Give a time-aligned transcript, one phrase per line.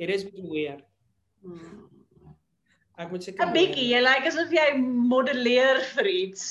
[0.00, 0.84] It is bietjie weird.
[3.00, 4.66] Ek moet seker 'n Bietjie, jy lyk asof jy
[5.12, 6.44] modelleer vir iets.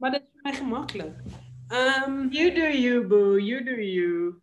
[0.00, 1.18] Maar dit is vir my gemaklik.
[1.72, 4.40] Ehm um, You do you boo, you do you.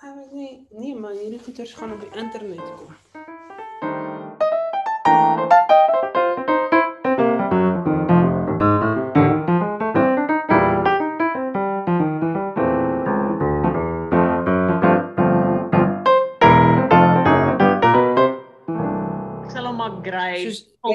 [0.00, 2.94] ek weet nie nee man, hierdie goeters gaan op die internet kom.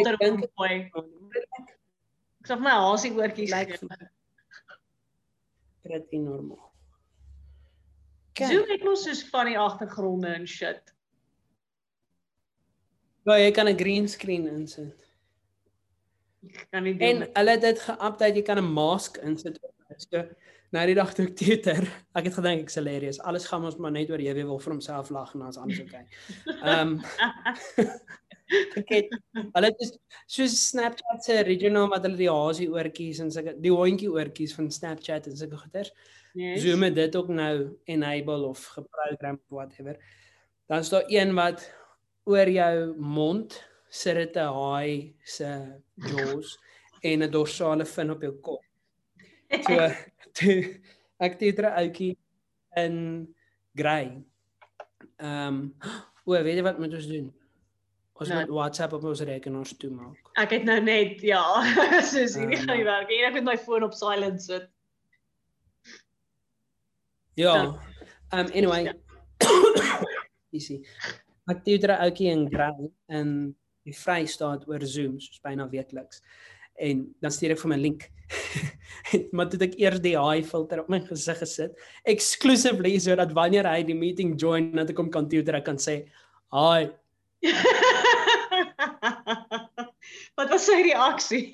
[0.03, 0.91] Soos filter ek.
[2.41, 4.11] Ek sal vir my hasie oortjies vir
[5.85, 6.71] pretty normaal.
[8.35, 10.93] Zoom het mos soos van die agtergronde en shit.
[13.25, 15.05] Ja, jy kan 'n green screen insit.
[16.45, 17.29] Ek kan nie En doen.
[17.33, 19.59] hulle het dit ge-update, jy kan 'n mask insit.
[19.97, 20.27] So
[20.71, 21.81] nou die dag toe ek teeter,
[22.17, 23.19] ek het gedink ek's hilarious.
[23.19, 26.05] Alles gaan ons maar net oor jy wil vir homself lag en dan's alles okay.
[26.69, 26.99] Ehm
[28.51, 29.95] ek het hulle het
[30.27, 34.69] soos Snapchat se original wat hulle die hasie oortjies en sulke die hondjie oortjies van
[34.71, 35.91] Snapchat en sulke goeters.
[36.35, 36.61] Yes.
[36.61, 39.97] Zoom het dit ook nou enable of geprogram whatever.
[40.67, 41.63] Dan is daar een wat
[42.25, 43.55] oor jou mond
[43.89, 46.59] sit dit 'n haai se jaws
[47.01, 48.63] en 'n dorsale fin op jou kop.
[49.63, 49.89] So
[50.37, 50.81] toe
[51.19, 52.17] ek het 'n ouetjie
[52.75, 53.35] in
[53.75, 54.23] grey.
[55.17, 55.75] Ehm um,
[56.25, 57.33] o, weet jy wat moet ons doen?
[58.15, 58.39] Ons Nou.
[58.39, 60.15] moet WhatsApp op ons rekenaars toemaak.
[60.39, 61.41] Ek het nou net ja,
[62.11, 63.09] soos hierdie gaan nie werk.
[63.11, 63.23] nie.
[63.27, 64.69] Ek moet my foon op silent sit.
[67.35, 67.55] Ja.
[68.31, 68.93] Um anyway.
[70.55, 70.79] Easy.
[71.51, 76.21] Ek het 'n ouetjie in grey in die Vrystaat oor Zoom, soos byna weekliks.
[76.79, 78.09] En dan stuur ek vir my link.
[79.35, 83.67] maar toe het ek eers die haai filter op my gesig gesit, exclusively sodat wanneer
[83.67, 86.07] hy die meeting join, dat ek hom kan tutor, ek kan sê,
[86.51, 86.89] "Hi."
[90.37, 91.47] Wat was sy reaksie?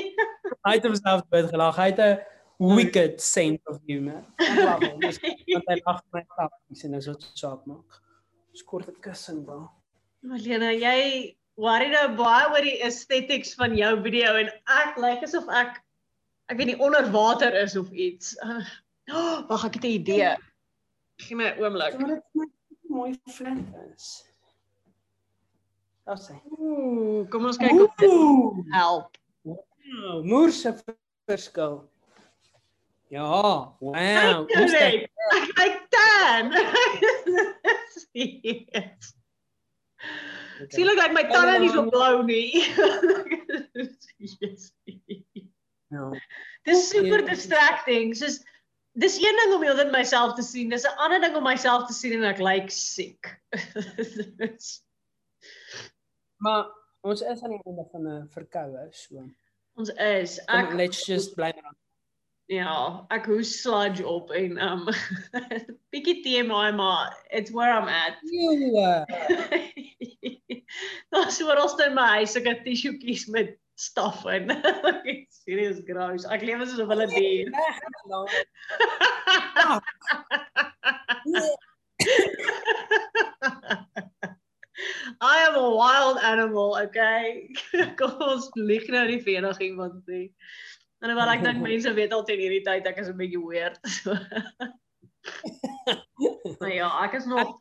[0.66, 1.78] Hy het homself uitgelag.
[1.80, 4.24] Hy het 'n wicked sense of humor.
[4.40, 5.00] Ek lag hom.
[5.00, 7.98] Dis want hy lag my grappies en dis wat saak maak.
[8.56, 9.66] Skort 'n kussing wel.
[10.24, 15.48] Malena, jy worry nou baie oor die aesthetics van jou video en ek lyk asof
[15.48, 15.80] ek
[16.52, 18.36] ek weet nie onder water is of iets.
[18.44, 18.64] Uh,
[19.16, 20.36] oh, Wag, ek het 'n idee.
[21.20, 21.98] Gee my 'n oomblik.
[22.00, 22.48] Maar dit my
[22.88, 24.24] mooi flink is.
[26.06, 26.36] Daar sê.
[26.54, 29.16] Ooh, kom ons kyk of dit Ooh, help.
[29.42, 30.70] wow, moer se
[31.26, 31.80] verskil.
[33.10, 33.74] Ja, wow.
[33.78, 35.10] Hoe sê Correct.
[35.34, 36.54] Ek lyk tan.
[38.16, 39.12] Yes.
[40.72, 42.62] Sien ek like my tande nie so blou nie.
[44.40, 44.70] yes.
[45.92, 46.06] Ja.
[46.64, 48.14] Dis super distracting.
[48.16, 48.40] Soos
[48.96, 51.98] dis een ding om heeltyd myself te sien, dis 'n ander ding om myself te
[51.98, 53.34] sien en ek lyk siek.
[56.46, 56.66] Maar
[57.06, 59.24] ons is aan die einde van 'n verkoue, so.
[59.76, 61.74] Ons is Kom, ek let's just bly maar.
[62.48, 62.74] ja,
[63.10, 64.84] ek hoes sludge op en um
[65.92, 68.14] bietjie TMI maar it's where I'm at.
[68.22, 69.04] Joe.
[71.10, 74.46] Daar's oral in my huis sulke tissueetjies met staf in.
[75.42, 76.24] Serious gross.
[76.30, 77.50] Ek lewe soos 'n wilde dier.
[85.20, 87.50] I am a wild animal, okay?
[87.98, 90.30] Kom ons lieg nou nie vir enig iemand nie.
[91.04, 93.80] En wel ek dink mense weet al teen hierdie tyd ek is 'n bietjie weird.
[95.26, 96.54] So.
[96.60, 97.56] maar ja, ek is nog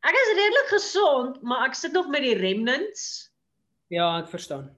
[0.00, 3.28] Ek is redelik gesond, maar ek sit nog met die remnants.
[3.92, 4.70] Ja, ek verstaan.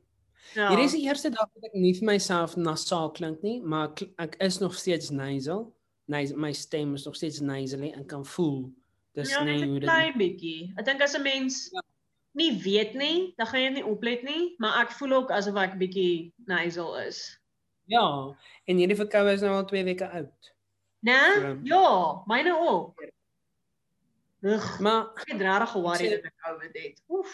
[0.56, 0.72] Ja.
[0.72, 4.08] Hierdie is die eerste dag dat ek nie vir myself nasaal klink nie, maar ek,
[4.18, 5.68] ek is nog steeds nasal.
[6.10, 8.72] Nee, my stem is nog steeds nasally en kan voel.
[9.14, 10.72] Dis ja, nie net hoe 'n dit klein bietjie.
[10.80, 11.84] Ek dink as 'n mens Ja.
[12.32, 15.78] Nie weet nie, dan gaan jy nie oplet nie, maar ek voel ook asof ek
[15.80, 17.24] bietjie nasal is.
[17.90, 18.04] Ja,
[18.70, 20.52] en hierdie verkoue is nou al 2 weke oud.
[21.06, 21.16] Né?
[21.40, 23.00] So- Ja, myne ook.
[24.42, 27.02] Ugh, Maar ek het regtig ge-worry Sê- dat ek COVID het.
[27.08, 27.32] Oef.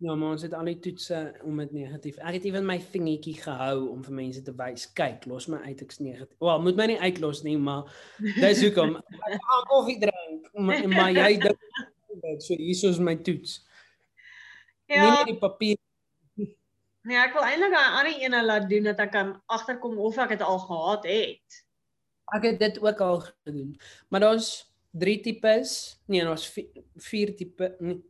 [0.00, 2.16] ja, maar ons het al die toetse om dit negatief.
[2.24, 5.82] Ek het ewen my vingertjie gehou om vir mense te wys, kyk, los my uit
[5.84, 6.38] ek's negatief.
[6.40, 7.84] Wel, moet my nie uitlos nie, maar
[8.40, 8.96] dis hoekom
[9.28, 11.88] ek gaan koffie drink, maar, maar jy dink dit.
[12.42, 13.60] So hier is my toets.
[14.90, 15.04] Ja.
[15.04, 15.78] Nie net die papier
[17.06, 20.36] nee, ek wil eintlik 'n ander ene laat doen dat ek kan agterkom of ek
[20.36, 21.60] dit al gehad het.
[22.34, 23.76] Ek het dit ook al gedoen.
[24.08, 28.00] Maar daar's drie tipes, nee, daar's vier, vier tipe, nee,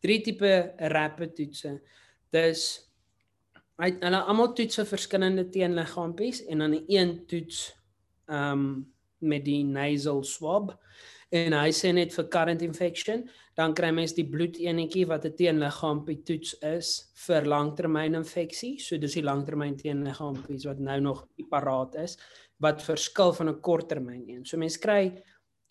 [0.00, 1.80] drie tipe rapid toetse.
[2.30, 2.64] Dis
[3.82, 7.70] hy hulle almal toets vir verskillende teenliggaampies en dan die een toets
[8.26, 8.90] ehm um,
[9.22, 10.72] met die nasal swab
[11.32, 13.22] En hy sê net vir current infection,
[13.56, 18.78] dan kry mens die bloedeenetjie wat 'n teenliggaampie toets is vir langtermyninfeksie.
[18.78, 22.18] So dis die langtermyn teenliggaampies wat nou nog paraat is
[22.60, 24.44] wat verskil van 'n korttermyn een.
[24.44, 25.22] So mens kry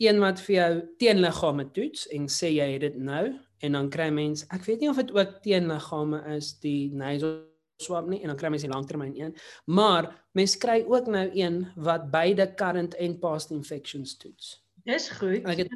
[0.02, 3.26] een wat vir jou teenliggame toets en sê jy het dit nou
[3.62, 7.44] en dan kry mens ek weet nie of dit ook teenliggame is die nasal
[7.82, 9.36] swab nie en dan kry mens die langtermyn een
[9.66, 15.46] maar mens kry ook nou een wat beide current en past infections toets Dis goed.
[15.46, 15.72] ek het,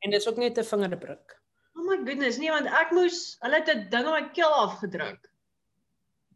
[0.00, 1.36] en dis ook net 'n vingerprik
[1.76, 5.30] Oh my goodness, nee want ek moes hulle het 'n ding op my keel afgedruk.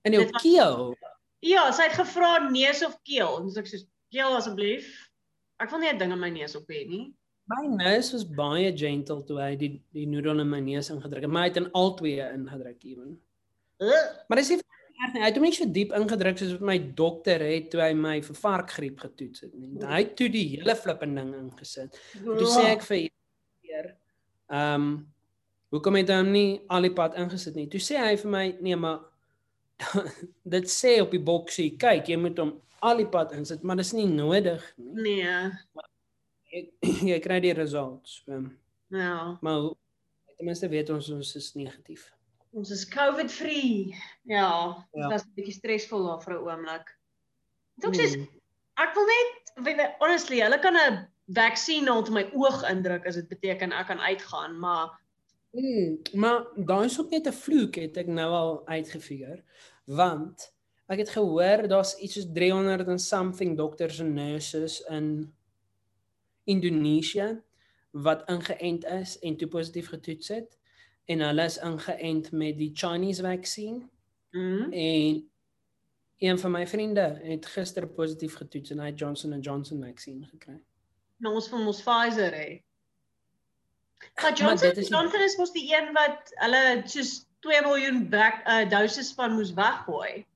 [0.04, 0.96] in jou Dit keel
[1.40, 3.36] Ja, sy het gevra neus of keel.
[3.40, 5.10] En so ek sê keel asseblief.
[5.60, 7.14] Ek wil nie 'n ding in my neus op hê nie.
[7.44, 11.30] my neus was baie gentle toe hy die die noedel in my neus ingedruk het
[11.30, 13.20] maar hy het in al twee ingedruk ewen
[13.82, 14.60] Uh, maar dis nie
[15.02, 17.81] erg nie hy het hom nie so diep ingedruk soos wat my dokter het toe
[17.82, 21.99] hy my vir varkgriep getoets het nie hy het toe die hele flippende ding ingesit
[22.23, 23.00] Toe sê ek vir
[23.70, 23.91] eer,
[24.52, 24.94] ehm um,
[25.75, 27.64] hoekom het hy hom nie al die pad ingesit nie?
[27.67, 29.00] Toe sê hy vir my, nee, maar
[30.55, 32.52] dit sê op die boksie, kyk, jy moet hom
[32.87, 35.08] al die pad insit, maar dis nie nodig nie.
[35.08, 35.82] nee.
[36.55, 36.62] Jy,
[37.11, 38.20] jy kry die results.
[38.23, 38.38] So,
[38.94, 39.35] Ja.
[39.43, 39.73] maar
[40.37, 42.12] ten minste weet ons ons is negatief.
[42.54, 43.94] Ons is COVID-free.
[44.30, 45.08] Ja, dit Ja.
[45.08, 46.86] was 'n bietjie stresvol daar vir 'n oomblik.
[47.74, 48.28] Dit ook sê Hmm.
[48.76, 53.72] ek wil net honestly, hulle kan 'n vaksin op my oog indruk as dit beteken
[53.72, 55.02] ek kan uitgaan, maar
[55.54, 59.42] Mm, maar daar is ook net 'n vloek het ek nou al uitgefigure,
[59.86, 60.52] want
[60.88, 65.34] ek het gehoor daar's iets soos 300 and something dokters en nurses in
[66.44, 67.42] Indonesië
[67.90, 70.58] wat ingeënt is en toe positief getoets het
[71.04, 73.90] en hulle is ingeënt met die Chinese vaksin
[74.30, 75.22] mm, en
[76.18, 80.24] een van my vriende het gister positief getoets en hy het Johnson & Johnson vaksin
[80.30, 80.60] gekry.
[81.16, 82.62] nou ons van ons Pfizer hè.
[84.14, 88.08] Maar Maar Johnson dit is Johnson is mos die een wat hulle soos 2 miljoen
[88.08, 90.26] back uh, doses van moes weggooi.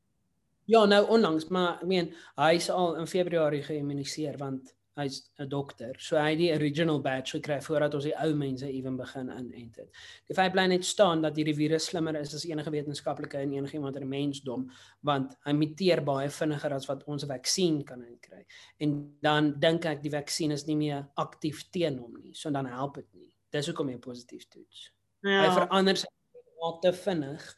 [0.65, 5.49] Ja, nou onlangs, maar ek meen hy is al in Februarie geïmmuniseer want hy's 'n
[5.49, 5.95] dokter.
[5.99, 9.77] So hy het die original badge gekry voordat ons die ou mense ewen begin inent
[9.77, 9.91] het.
[10.27, 13.97] Die feit bly net staan dat hierdie virus slimmer is as enige wetenskaplike en enigiemand
[13.97, 14.69] in die mensdom
[15.03, 18.45] want hy muteer baie vinniger as wat ons 'n vaksin kan inkry.
[18.81, 22.35] En dan dink ek die vaksin is nie meer aktief teen hom nie.
[22.35, 23.33] So dan help dit nie.
[23.51, 24.93] Dis hoekom hy positief toets.
[25.23, 25.47] Ja.
[25.47, 27.57] Hy verander sy DNA te vinnig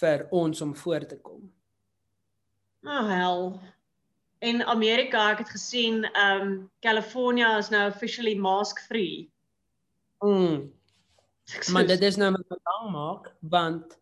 [0.00, 1.52] vir ons om voor te kom.
[2.84, 3.60] Oh hel.
[4.44, 9.30] In Amerika, ek het gesien, um California is nou officially mask free.
[10.20, 10.72] Mm.
[11.72, 13.98] Maar dit is nou met belang maak want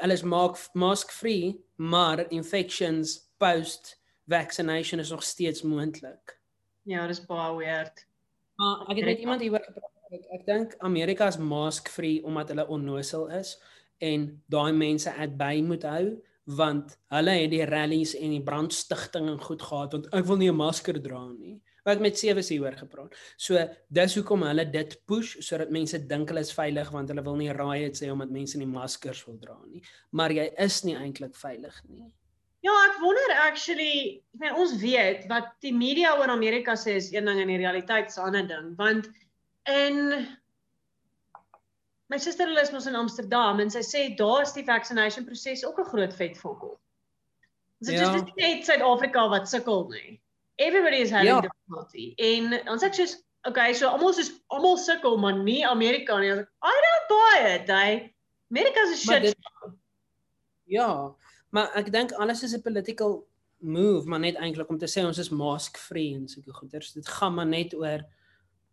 [0.00, 3.94] hulle is maak mask free, maar infections post
[4.26, 6.38] vaccination is nog steeds moontlik.
[6.82, 8.06] Ja, dis baie weird.
[8.56, 9.92] Maar ek het met iemand hieroor gepraat.
[10.14, 13.56] Ek, ek dink Amerika is mask free omdat hulle onnosel is
[14.04, 16.04] en daai mense uitby moet hou
[16.44, 20.50] want hulle het die rallies en die brandstigting en goed gehad want ek wil nie
[20.50, 21.60] 'n masker dra nie.
[21.84, 23.14] Het met sewe hieroor gepraat.
[23.36, 27.36] So dis hoekom hulle dit push sodat mense dink hulle is veilig want hulle wil
[27.36, 29.82] nie riots hê omdat mense nie maskers wil dra nie.
[30.10, 32.10] Maar jy is nie eintlik veilig nie.
[32.64, 37.12] Ja, ek wonder actually, ek meen ons weet wat die media oor Amerika sê is
[37.12, 39.10] een ding en die realiteit is 'n ander ding, want
[39.68, 40.26] in
[42.10, 45.64] my suster hulle is mos in Amsterdam en sy sê daar is die vaccination proses
[45.64, 46.34] ook 'n groot vet.
[47.80, 48.12] Dit is Ja.
[48.12, 50.20] just net Suid-Afrika wat sukkel nie.
[50.56, 51.40] Everybody is having Ja.
[51.40, 52.14] difficulty.
[52.18, 56.30] En ons sê soos okay, so almal soos almal sukkel, maar nie Amerika nie.
[56.30, 57.68] Ons sê I don't buy it.
[57.68, 58.14] Hy
[58.50, 59.22] Amerika Maar shit.
[59.22, 59.36] dit-
[60.66, 61.14] Ja,
[61.50, 63.26] maar ek dink alles is 'n political
[63.58, 66.92] move, maar net eintlik om te sê ons is mask free en sulke goeders.
[66.92, 68.00] Dit gaan maar net oor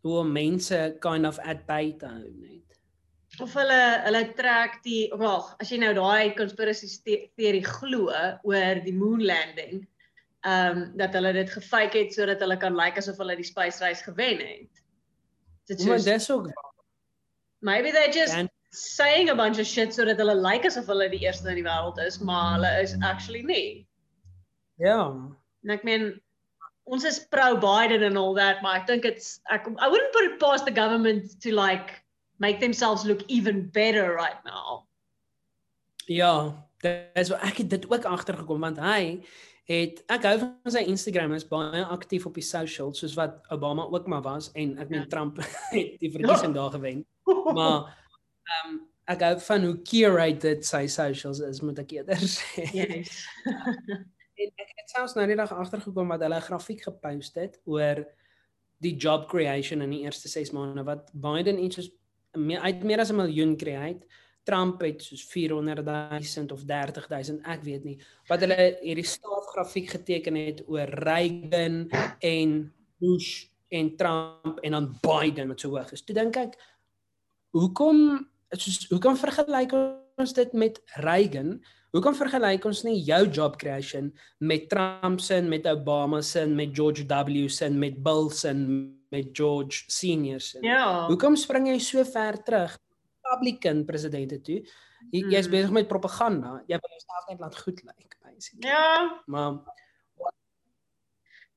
[0.02, 2.71] hoe mense kind of at bay te hou net.
[3.40, 8.10] Of hulle hulle trek die wag as jy nou daai conspiracy ste- theory glo
[8.44, 9.88] oor die moon landing
[10.44, 13.46] ehm um, dat hulle dit gefake het sodat hulle kan lyk like asof hulle die
[13.46, 14.82] space race gewen het.
[15.70, 16.50] Dit Maar soos dis ook
[17.62, 21.10] maybe they just En- saying a bunch of shit sodat hulle lyk like asof hulle
[21.10, 23.88] die eerste in die wêreld is, maar hulle is actually nie.
[24.76, 24.98] ja.
[25.64, 26.22] En ek meen
[26.90, 30.26] ons is pro Biden and all that, maar ek dink it's ek I wouldn't put
[30.26, 32.02] it past the government to like
[32.42, 34.88] make themselves look even better right now.
[36.10, 36.34] Ja,
[36.82, 39.22] dis wat ek het dit ook agtergekom want hy
[39.70, 43.86] het ek hou van sy Instagram is baie aktief op die socials soos wat Obama
[43.86, 45.10] ook maar was en ek meen Ja.
[45.14, 45.38] Trump
[45.76, 47.06] het die verkiesing daar gewen.
[47.54, 47.94] Maar
[48.52, 48.80] ehm um,
[49.12, 52.66] ek hou van hoe curated sy socials is moet ek eerder sê.
[52.74, 53.22] yes.
[54.42, 58.02] En ek het selfs nou die dag agtergekom dat hulle 'n grafiek gepost het oor
[58.82, 61.92] die job creation in die eerste 6 maande wat Biden iets soos
[62.38, 64.06] meer uit meer as 'n miljoen create.
[64.44, 67.98] Trump het soos 400 000 of 30 000, ek weet nie.
[68.28, 75.48] Wat hulle hierdie staafgrafiek geteken het oor Reagan en Bush en Trump en dan Biden
[75.48, 76.04] wat so hoog is.
[76.04, 76.58] Toe dink ek
[77.56, 81.62] hoekom soos hoekom vergelyk ons dit met Reagan?
[81.92, 87.04] Hoekom vergelyk ons nie jou job creation met Trump se, met Obama se, met George
[87.04, 88.54] W se, met Bill se,
[89.12, 90.62] met George Senior se?
[90.64, 91.08] Ja.
[91.10, 92.78] Hoekom spring jy so ver terug?
[93.22, 94.62] Republican presidente toe.
[95.12, 95.52] Jy, jy's Hmm.
[95.52, 96.62] besig met propaganda.
[96.68, 98.70] Jy wil jouself net laat goed lyk, basically.
[98.70, 100.32] Ja, Maar ja.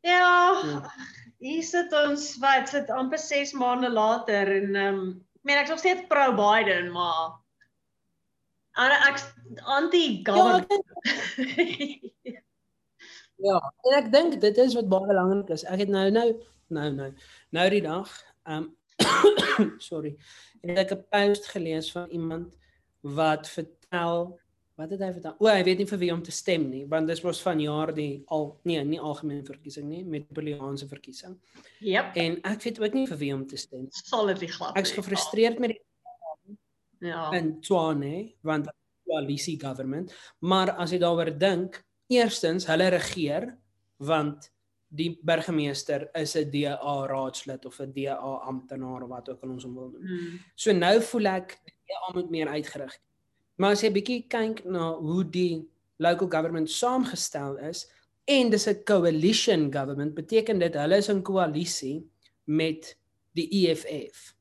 [0.04, 0.90] Ja.
[1.38, 5.70] Hier sit ons wat sit amper 6 maande later en ehm um, ek meen ek's
[5.70, 7.38] nog steeds pro Biden, maar
[8.74, 9.16] ja,
[9.76, 10.72] anti-government.
[10.72, 12.44] ek dink-
[13.48, 15.64] ja, en ek dink dit is wat baie belangrik is.
[15.64, 16.28] Ek het nou nou
[16.74, 17.10] nou nou
[17.54, 18.10] nou die dag
[18.48, 18.70] um
[19.90, 20.16] sorry.
[20.62, 22.56] Het ek 'n post gelees van iemand
[23.00, 24.38] wat vertel
[24.74, 25.34] wat het hy vertel?
[25.38, 27.92] O, hy weet nie vir wie om te stem nie, want dis mos van jaar
[27.94, 31.36] die al nee, nie algemene verkiesing nie, metropolitaanse verkiesing.
[31.78, 32.16] Yep.
[32.18, 33.86] En ek weet ook nie vir wie om te stem.
[33.90, 34.74] Solidly glad.
[34.76, 35.80] Ek's gefrustreerd met die
[37.00, 37.30] Ja.
[37.32, 38.68] in Tswane want
[39.04, 41.78] coalisie government, maar as jy daaroor dink,
[42.12, 43.50] eerstens hulle regeer
[44.04, 44.50] want
[44.94, 49.64] die burgemeester is 'n DA raadslid of 'n DA amptenaar of wat ook al ons
[49.64, 50.06] hom wil noem.
[50.06, 50.38] Hmm.
[50.54, 52.98] So nou voel ek die DA moet meer uitgerig.
[53.56, 57.86] Maar as jy bietjie kyk na hoe die local government saamgestel is
[58.24, 62.06] en dis 'n coalition government, beteken dit hulle is in koalisie
[62.44, 62.96] met
[63.32, 64.33] die EFF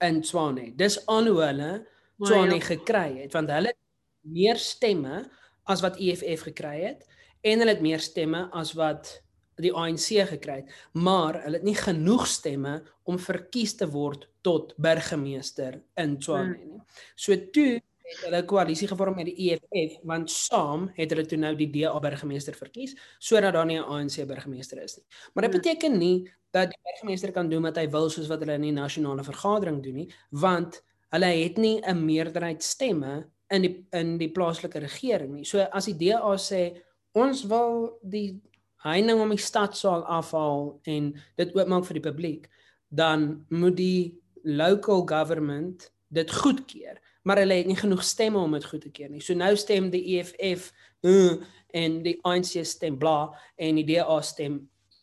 [0.00, 0.72] in Tswane.
[0.76, 1.86] Dis aan hoe hulle
[2.20, 2.60] Tswane ja.
[2.60, 3.78] gekry het want hulle het
[4.20, 5.24] meer stemme
[5.64, 7.06] as wat EFF gekry het
[7.42, 9.22] en hulle het meer stemme as wat
[9.56, 14.74] die ANC gekry het, maar hulle het nie genoeg stemme om verkies te word tot
[14.76, 16.80] burgemeester in Tswane nie.
[17.16, 21.38] So toe het hulle 'n koalisie gevorm met die EFF want saam het hulle toe
[21.38, 25.06] nou die DA burgemeester verkies sodat daar nie 'n ANC burgemeester is nie.
[25.34, 25.60] Maar dit Hmm.
[25.62, 28.76] beteken nie dat die burgemeester kan doen wat hy wil soos wat hulle in die
[28.76, 30.80] nasionale vergadering doen nie, want
[31.14, 35.44] hulle het nie 'n meerderheid stemme in die in die plaaslike regering nie.
[35.44, 36.82] So as die DA sê
[37.14, 38.40] ons wil die
[38.84, 42.48] heining om die stadsaal afhaal en dit oopmaak vir die publiek,
[42.88, 48.64] dan moet die local government dit goedkeur, maar hulle het nie genoeg stemme om dit
[48.64, 49.20] goed te keur nie.
[49.20, 50.72] So nou stem die EFF
[51.02, 51.36] uh,
[51.74, 54.60] en die ANC stem bla en die DA stem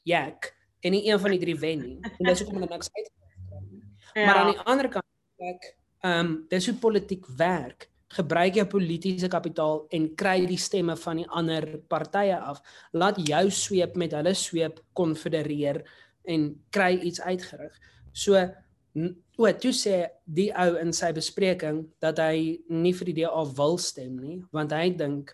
[0.08, 1.98] jak en nie een van die drie wen nie.
[2.04, 3.82] En dis hoekom hulle niks uitgekry het nie.
[4.14, 4.26] Ja.
[4.26, 5.72] Maar aan die ander kant ek
[6.04, 7.88] ehm um, dis hoe politiek werk.
[8.14, 12.60] Gebruik jou politieke kapitaal en kry die stemme van die ander partye af.
[12.92, 15.82] Laat jou sweep met hulle sweep konfedereer
[16.30, 17.80] en kry iets uitgerig.
[18.12, 23.46] So o, toe sê die ou in sy bespreking dat hy nie vir die DA
[23.58, 25.34] wil stem nie, want hy dink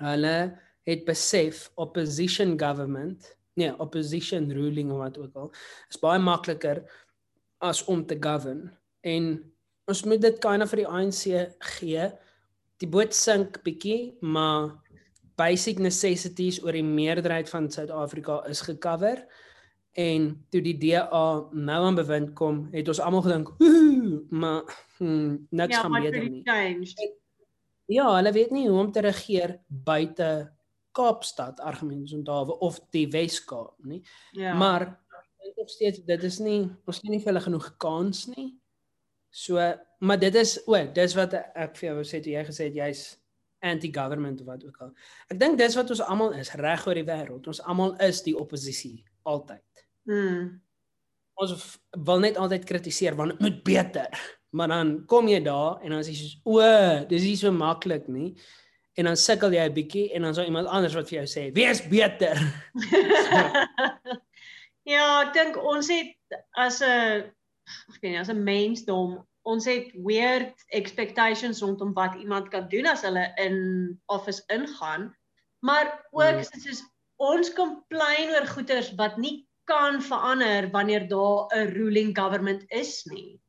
[0.00, 0.36] hulle
[0.88, 5.50] het besef opposition government, nee, opposition ruling of wat ook al,
[5.90, 6.82] is baie makliker
[7.62, 8.70] as om te govern
[9.02, 9.32] en
[9.90, 11.22] ons moet dit kind of vir die ANC
[11.76, 12.08] gee.
[12.82, 14.76] Die boot sink bietjie, maar
[15.38, 19.24] basic necessities oor die meerderheid van Suid-Afrika is gecover.
[19.98, 24.62] En toe die DA nou aan bewind kom, het ons almal gedink, "Ooh," maar
[24.98, 26.42] hmm, niks ja, gaan beter nie.
[26.44, 27.18] changed.
[27.86, 30.52] Ja, hulle weet nie hoe om te regeer buite
[30.96, 34.02] Kaapstad argumentsontawe of die Wes-Kaap nie.
[34.36, 34.54] Ja.
[34.54, 34.90] Maar
[35.56, 38.52] nog steeds dit is nie ons gee nie vir hulle genoeg kans nie.
[39.32, 39.62] So,
[40.04, 42.76] maar dit is o, dis wat ek vir jou wou sê toe jy gesê het
[42.76, 43.04] jy's
[43.62, 44.90] anti-government of wat ook al.
[45.30, 47.46] Ek dink dis wat ons almal is reg oor die wêreld.
[47.48, 49.84] Ons almal is die oppositie altyd.
[50.10, 50.48] Hmm.
[51.40, 54.24] Ons wil net altyd kritiseer want dit moet beter.
[54.52, 56.66] Maar dan kom jy daar en dan is jy soos o,
[57.08, 58.34] dis nie so maklik nie.
[58.94, 61.52] En dan sukkel jy 'n bietjie en dan sal iemand anders wat vir jou sê,
[61.52, 62.36] "Wees beter."
[64.94, 67.24] ja, ek dink ons het as 'n
[67.94, 72.86] ek weet nie, as 'n mensdom, ons het weird expectations rondom wat iemand kan doen
[72.86, 73.56] as hulle in
[74.06, 75.10] office ingaan.
[75.64, 76.82] Maar ook is dit soos
[77.16, 83.41] ons complain oor goeders wat nie kan verander wanneer daar 'n ruling government is nie.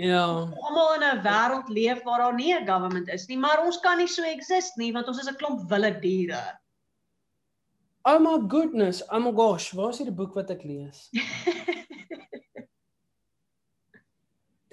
[0.00, 0.48] Ja.
[0.64, 3.98] Almal in 'n wêreld leef waar daar nie 'n government is nie, maar ons kan
[3.98, 6.60] nie so exist nie want ons is 'n klomp wilde diere.
[8.02, 11.08] Oh my goodness, oh my gosh, waar is hierdie boek wat ek lees?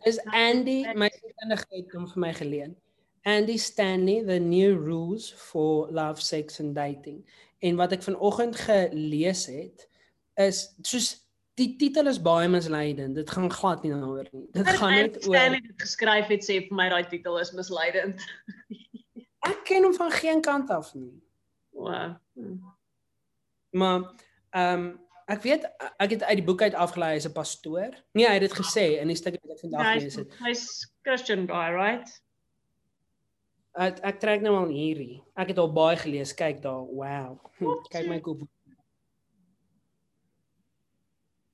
[0.05, 2.77] Dis Andy, my siendige het hom vir my geleen.
[3.25, 7.29] Andy Stanley, The New Rules for Love, Sex and Dating.
[7.59, 9.89] En wat ek vanoggend gelees het
[10.39, 11.26] is soos
[11.57, 13.15] die titel is baie misleidend.
[13.17, 14.45] Dit gaan glad nie daaroor nie.
[14.53, 18.21] Dit gaan net oor Stanley dit geskryf het sê vir my daai titel is misleidend.
[19.49, 21.11] ek ken hom van geen kant af nie.
[21.77, 22.15] Wow.
[23.73, 24.07] Maar
[24.53, 24.87] ehm um,
[25.27, 25.65] ek weet
[25.99, 27.97] ek het uit die boek uit afgelei hy's 'n pastoor.
[28.13, 30.37] Nee, hy het dit gesê in die stukkie wat ek vandag gelees het.
[30.45, 30.63] hy's
[31.03, 32.13] Christian guy, right?
[33.77, 35.21] Ek ek trek nou al hierdie.
[35.35, 36.33] Ek het al baie gelees.
[36.33, 36.85] Kyk daar.
[36.85, 37.41] Wow.
[37.89, 38.21] Kyk my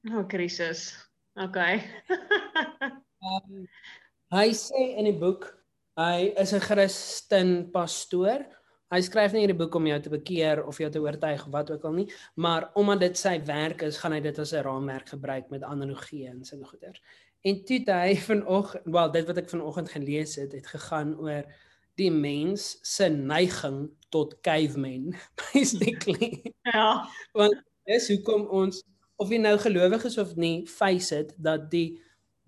[0.04, 0.14] kop.
[0.14, 0.94] Oh, krisis.
[1.36, 1.84] Okay.
[3.24, 3.62] Um,
[4.36, 5.46] hy sê in die boek
[5.96, 8.44] hy is 'n Christen pastoor.
[8.92, 11.72] Hy skryf nie hierdie boek om jou te bekeer of jou te oortuig of wat
[11.72, 15.10] ook al nie, maar omdat dit sy werk is, gaan hy dit as 'n raamwerk
[15.16, 17.02] gebruik met analogie en sulke goeders.
[17.48, 21.48] En toe het hy vanoggend, wel dit wat ek vanoggend gelees het, het gegaan oor
[21.96, 25.16] die mens se neiging tot caveman
[25.54, 26.44] basically.
[26.74, 27.08] ja.
[27.88, 28.84] Dis hoekom ons
[29.24, 32.02] of jy nou gelowig is of nie, face dit dat die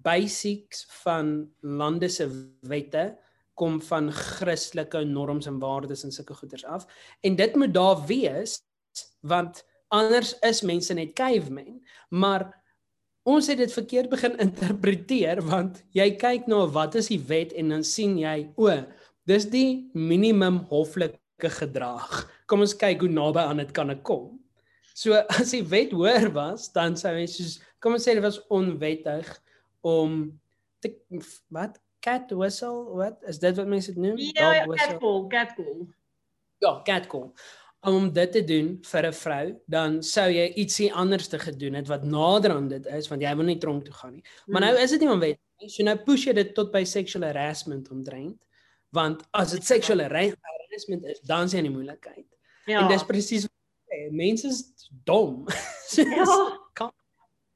[0.06, 2.28] basics van lande se
[2.68, 3.14] wette
[3.56, 6.86] kom van Christelike norms en waardes en sulke goeders af.
[7.24, 8.60] En dit moet daar wees
[9.26, 9.64] want
[9.96, 11.80] anders is mense net cavemen.
[12.10, 12.50] Maar
[13.24, 17.74] ons het dit verkeerd begin interpreteer want jy kyk na wat is die wet en
[17.74, 18.72] dan sien jy o,
[19.26, 22.26] dis die minimum hoflike gedrag.
[22.46, 24.36] Kom ons kyk hoe naby aan dit kan ek kom.
[24.96, 28.40] So as die wet hoër was, dan sou jy soos kom ons sê dit was
[28.54, 29.28] onwettig
[29.86, 30.32] om
[30.82, 30.94] te
[31.54, 34.18] wat cat whistle wat is dit wat mense dit noem?
[34.38, 35.86] Ja, catcall, catcall.
[36.64, 37.32] Ja, catcall.
[37.86, 41.88] Om dit te doen vir 'n vrou, dan sou jy ietsie anders te gedoen het
[41.88, 44.24] wat nader aan dit is want jy wil nie tronk toe gaan nie.
[44.48, 44.72] Maar Hmm.
[44.74, 45.70] nou is dit nie onwettig nie.
[45.70, 48.42] So nou push jy dit tot by sexual harassment omdreint.
[48.92, 52.26] Want as dit sexual hara- harassment is, dan is jy in die moeilikheid.
[52.66, 52.82] Ja.
[52.82, 53.48] En dis presies
[54.12, 55.46] mense is dom.
[55.96, 56.60] Ja.
[56.74, 56.94] kan-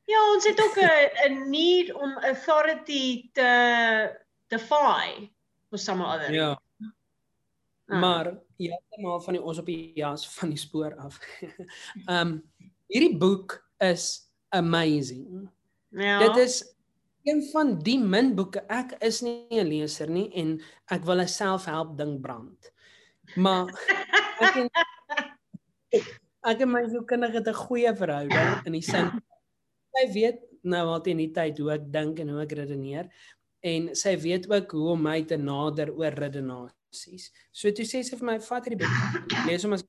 [0.06, 0.76] Ja, ons het ook
[1.30, 5.30] 'n need om authority te defy
[5.70, 6.34] for some other.
[6.34, 6.62] Ja.
[7.88, 8.00] Ah.
[8.02, 11.20] Maar heeltemal van die ons op die jas van die spoor af.
[12.10, 12.42] um
[12.92, 15.50] hierdie boek is amazing.
[15.90, 16.20] ja.
[16.20, 16.76] Dit is
[17.24, 18.60] een van die min boeke.
[18.68, 22.72] Ek is nie 'n leser nie en ek wil 'n selfhelp ding brand.
[23.36, 23.68] Maar
[24.40, 24.70] ek en
[26.50, 29.12] ek en my sielkundige het 'n goeie verhouding in die sin
[29.98, 33.10] sy weet nou al teen die tyd hoe ek dink en hoe ek redeneer
[33.70, 37.32] en sy weet ook hoe om my te nader oor redenasies.
[37.52, 39.86] So toe sê sy vir my vat hierdie boek lees hom as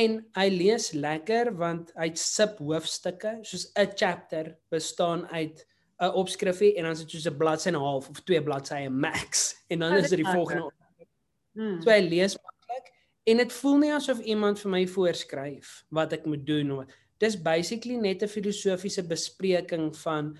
[0.00, 5.66] en hy lees lekker want hy het sub hoofstukke soos 'n chapter bestaan uit
[6.00, 8.90] 'n opskrifie en dan is dit soos 'n bladsy en 'n half of twee bladsye
[8.90, 10.70] max en dan Ja, is dit die volgende
[11.54, 11.80] Hmm.
[11.82, 12.36] So hy lees
[13.24, 17.36] en dit voel nie asof iemand vir my voorskryf wat ek moet doen of dis
[17.36, 20.36] basically net 'n filosofiese bespreking van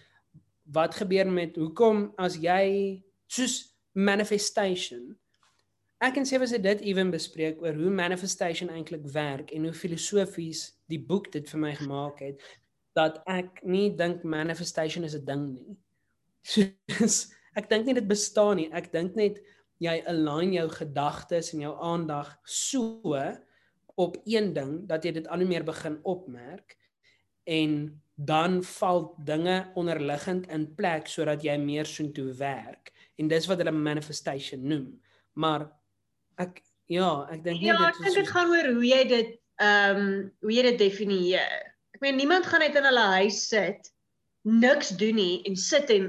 [0.64, 5.18] wat gebeur met hoekom as jy soos manifestation
[6.00, 10.62] Ek en Sewe het dit ewen bespreek oor hoe manifestation eintlik werk en hoe filosofies
[10.88, 12.40] die boek dit vir my gemaak het
[12.96, 15.76] dat ek nie dink manifestation is 'n ding nie.
[16.52, 17.18] Soos
[17.54, 18.70] ek dink nie dit bestaan nie.
[18.72, 19.42] Ek dink net
[19.80, 23.16] jy align jou gedagtes en jou aandag so
[24.00, 26.76] op een ding dat jy dit al hoe meer begin opmerk
[27.48, 33.60] en dan val dinge onderliggend in plek sodat jy meer soontoe werk en dis wat
[33.60, 34.88] hulle manifestation noem.
[35.40, 35.66] Maar
[36.40, 39.36] ek ja, ek dink nie Ja, ek dit dink dit gaan oor hoe jy dit
[39.60, 40.12] ehm um,
[40.44, 41.56] hoe jy dit definieer.
[41.96, 43.90] Ek meen niemand gaan net in hulle huis sit,
[44.48, 46.08] niks doen nie en sit en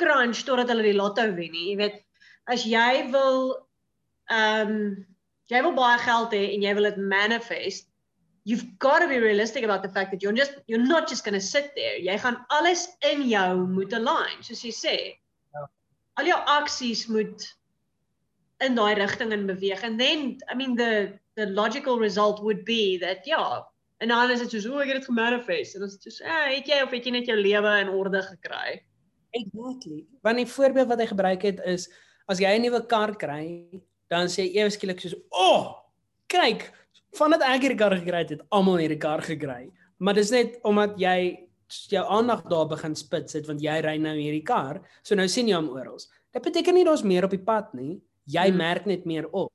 [0.00, 1.68] crunch totdat hulle die lotto wen nie.
[1.72, 2.00] Jy weet,
[2.50, 3.54] as jy wil
[4.30, 5.06] ehm um,
[5.50, 7.88] jy wil baie geld hê en jy wil dit manifest,
[8.46, 11.34] you've got to be realistic about the fact that you're just you're not just going
[11.34, 11.96] to sit there.
[11.98, 14.96] Jy gaan alles in jou moet align, soos jy sê.
[15.54, 15.64] Ja.
[16.22, 17.46] Al jou aksies moet
[18.60, 22.98] in daai rigting in beweeg and then I mean the the logical result would be
[22.98, 23.64] that ja
[24.00, 26.68] en dan is dit soos o ek het dit gemanifest en dit soos eh het
[26.68, 28.80] jy of het jy net jou lewe in orde gekry
[29.30, 30.04] Exactly.
[30.26, 31.86] Want die voorbeeld wat hy gebruik het is
[32.30, 33.66] as jy 'n nuwe kar kry,
[34.10, 35.64] dan sê ewe skielik soos, "O, oh,
[36.28, 36.70] kyk,
[37.14, 40.96] vandat ek hierdie kar gekry het, het almal hierdie kar gekry." Maar dis net omdat
[40.98, 41.46] jy
[41.90, 45.46] jou aandag daar begin spits het want jy ry nou hierdie kar, so nou sien
[45.48, 45.98] jy hom oral.
[46.32, 48.00] Dit beteken nie daar's meer op die pad nie.
[48.26, 48.56] Jy Hmm.
[48.56, 49.52] merk net meer op.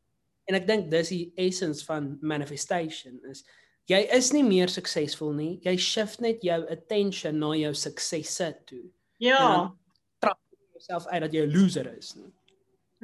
[0.48, 3.44] En ek dink dis die essence van manifestation is
[3.88, 5.60] jy is nie meer suksesvol nie.
[5.64, 8.84] Jy shift net jou attention na jou suksesse toe
[9.20, 9.72] ja
[10.20, 10.38] trap
[10.74, 12.32] jouself uit dat jy 'n loser is nie.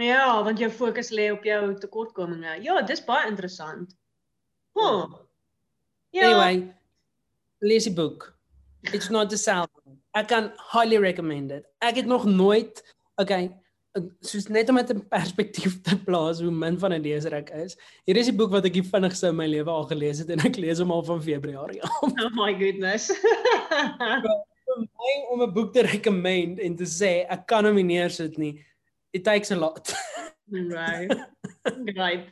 [0.01, 3.95] Ja want jou fokus lê op jou tekortkominge ja dis baie interessant
[4.77, 5.07] huh.
[6.11, 6.73] ja Anyway,
[7.61, 8.33] lees die boek.
[8.93, 9.69] It's not the south.
[10.17, 11.67] Ek kan highly recommend it.
[11.79, 12.81] Ek het nog nooit
[13.21, 13.51] okay,
[14.25, 17.77] soos net om dit in perspektief te plaas hoe min van 'n leser ek is.
[18.05, 20.39] Hier is die boek wat ek die vinnigste in my lewe al gelees het en
[20.47, 22.01] ek lees hom al van Februarie af.
[22.25, 23.11] Oh my goodness.
[24.71, 28.37] Vir my om 'n boek te recommend en te sê ek kan hom nie neersit
[28.37, 28.63] nie.
[29.13, 29.93] It takes a lot.
[30.51, 31.11] right.
[31.95, 32.31] Right.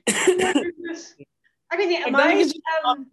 [1.70, 2.56] Ek weet nie, my dit is
[2.88, 3.06] um.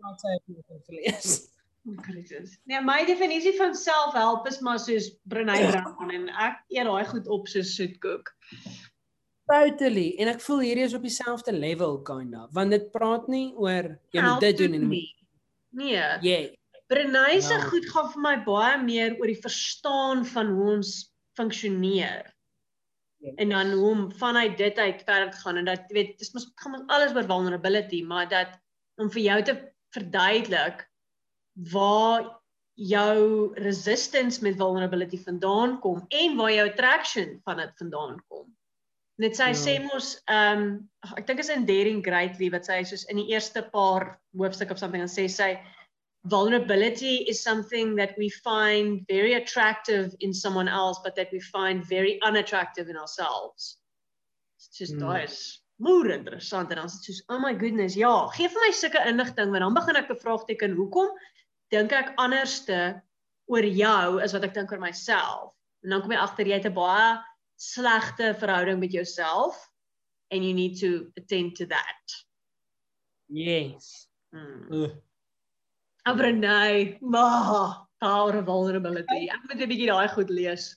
[2.03, 2.57] Christus.
[2.67, 7.29] Nee, my definisie van selfhelp is maar soos Brené Brown en ek eet daai goed
[7.31, 8.33] op soos soetkoek.
[9.47, 10.17] Totally.
[10.19, 13.93] En ek voel hierdie is op dieselfde level kind of, want dit praat nie oor
[14.11, 15.05] jy moet dit doen en nie.
[15.77, 15.93] Nee.
[16.25, 16.49] yeah.
[16.91, 17.61] Brené se Ja.
[17.69, 22.33] goed gaan vir my baie meer oor die verstaan van hoe ons funksioneer.
[23.21, 26.51] En dan hoe om vanuit dit uit verder te gaan en dat weet dis mos
[26.55, 28.59] gaan ons alles oor vulnerability, maar dat
[28.97, 29.55] om vir jou te
[29.97, 30.85] verduidelik
[31.73, 32.29] waar
[32.77, 38.57] jou resistance met vulnerability vandaan kom en waar jou attraction van dit vandaan kom.
[39.17, 39.57] Net sy Ja.
[39.57, 43.31] sê mos ehm um, ek dink is in Daring Greatly wat sy soos in die
[43.33, 45.57] eerste paar hoofstuk of something dan sê sy
[46.29, 51.87] vulnerability is something that we find very attractive in someone else but that we find
[51.87, 53.79] very unattractive in ourselves.
[54.57, 55.01] It's just Hmm.
[55.01, 58.61] daai is moer interessant en dan is dit soos oh my goodness ja, gee vir
[58.65, 61.09] my sulke inligting want dan begin ek te vraagteken hoekom
[61.71, 63.03] dink ek anderste
[63.47, 65.53] oor jou as wat ek dink oor myself.
[65.85, 67.23] En dan kom jy agter jy het 'n baie
[67.57, 69.57] slegte verhouding met jouself
[70.31, 72.07] and you need to attend to that.
[73.29, 74.09] Yes.
[74.33, 74.73] Hmm.
[74.73, 75.06] Uh.
[76.07, 79.27] Abrenay, ma, power of vulnerability.
[79.29, 80.77] Ek moet 'n bietjie daai goed lees.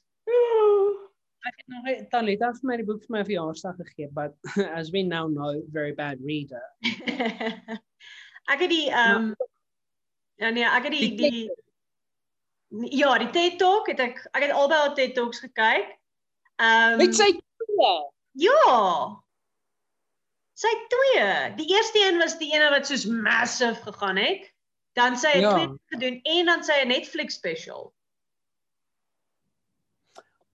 [1.45, 4.33] Ek het nog 'n Talita vir my die boek vir my verjaarsdag gegee, but
[4.79, 6.65] as we now know, very bad reader.
[8.53, 9.35] ek het die ehm um,
[10.41, 14.51] ja nee, ek het die Die die ja, die TED Talk het ek ek het
[14.51, 15.97] albei al TED Talks gekyk.
[16.57, 17.93] Ehm Met sy tande.
[18.31, 18.77] Ja.
[20.59, 21.27] Sy twee.
[21.55, 24.49] Die eerste een was die ene wat soos massive gegaan het.
[24.97, 25.75] Dan sy het ja.
[25.93, 27.93] gedoen en dan sy 'n Netflix special.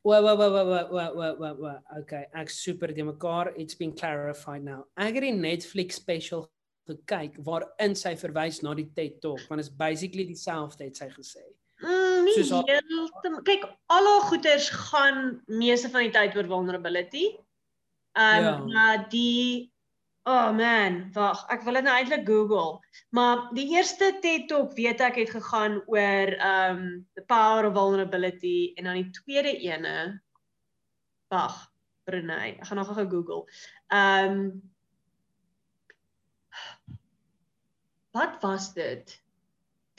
[0.06, 1.80] Wow, wow, wow, wow, wow, wow, wow, wow.
[1.98, 3.54] Okay, ek super die mekaar.
[3.58, 4.86] It's been clarified now.
[4.98, 6.46] Ek het die Netflix special
[6.86, 11.42] gekyk waarin sy verwys na die TED Talk, want is basically dieselfde het sy gesê.
[11.82, 13.42] Mm, nie heeltemal.
[13.48, 17.26] Kyk, al haar goeters gaan meeste van die tyd oor vulnerability.
[18.16, 18.54] Um ja.
[18.64, 19.72] maar die
[20.26, 22.80] Oh man, wag, ek wil dit nou eintlik Google.
[23.14, 26.80] Maar die eerste TED Talk weet ek het gegaan oor um
[27.14, 30.22] the power of vulnerability en dan die tweede ene
[31.30, 31.60] wag,
[32.10, 32.40] Brené.
[32.56, 33.44] Ek gaan nog gou Google.
[33.94, 34.64] Um
[38.16, 39.22] Wat was dit?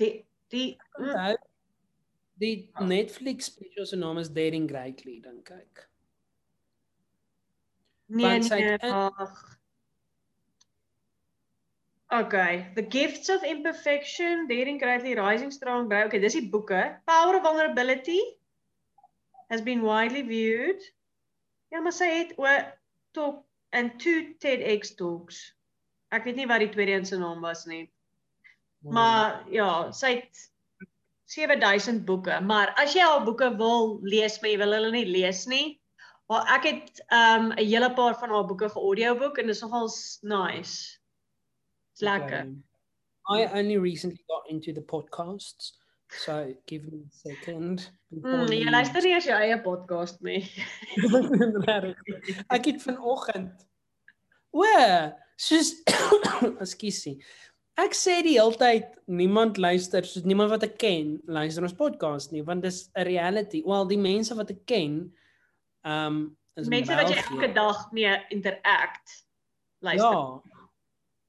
[0.01, 1.37] Die die mm,
[2.43, 5.87] die Netflix special se naam is Dating Greatly dink ek.
[8.07, 9.56] Nee, nee, wag.
[12.13, 16.07] Okay, The Gifts of Imperfection, Daring Greatly, Rising Strong, Brave.
[16.07, 17.01] Okay, dis die boeke.
[17.07, 18.21] Power of Vulnerability
[19.51, 20.83] has been widely viewed.
[21.73, 22.47] Ja, maar sy het o
[23.13, 23.43] talk
[23.73, 25.41] and two TEDx talks.
[26.15, 27.89] Ek weet nie wat die tweede een se naam was nie.
[28.87, 30.45] Maar ja, sy het
[31.27, 35.43] 7000 boeke, maar as jy haar boeke wil lees, maar jy wil hulle nie lees
[35.51, 35.81] nie,
[36.31, 39.91] wel ek het um 'n hele paar van haar boeke ge-audioboek en dit is nogal
[40.23, 40.96] nice.
[41.97, 42.41] Dit's lekker.
[42.45, 43.43] Okay.
[43.43, 45.73] I only recently got into the podcasts,
[46.11, 47.89] so give me a second.
[48.13, 50.43] Mm, jy you- luister nie as jou eie podcast nie.
[52.53, 53.65] Ek het vanoggend
[54.53, 54.69] o,
[55.41, 55.73] soos
[56.63, 57.17] ekskuusie.
[57.81, 62.33] Ek sê die hele tyd niemand luister, soos niemand wat ek ken luister ons podcast
[62.33, 63.65] nie, want dis 'n reality.
[63.65, 65.01] Wel, die mense wat ek ken,
[65.85, 69.25] ehm um, is Mense wat jy elke dag mee interact.
[69.81, 70.13] Luister.
[70.13, 70.56] Ja.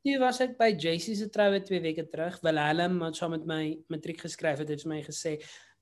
[0.08, 2.38] Toe was ek by JC se troue 2 weke terug.
[2.40, 5.34] Willem wat saam met my matriek geskryf het, het vir my gesê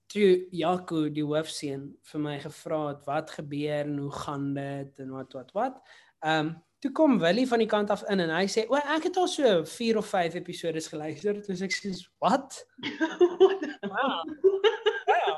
[0.10, 5.12] toe Jaco die hoofseun vir my gevra het wat gebeur en hoe gaan dit en
[5.14, 5.76] wat wat wat.
[6.26, 6.50] Ehm um,
[6.82, 9.28] toe kom Willie van die kant af in en hy sê, "O, ek het al
[9.28, 12.66] so 4 of 5 episode geluister." Toe sê ek sê, "Wat?"
[13.86, 14.26] Wow.
[15.14, 15.38] Ja.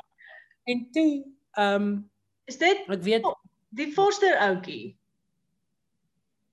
[0.64, 2.10] En toe ehm um,
[2.46, 3.28] is dit ek weet
[3.68, 4.96] die Forster ouetjie?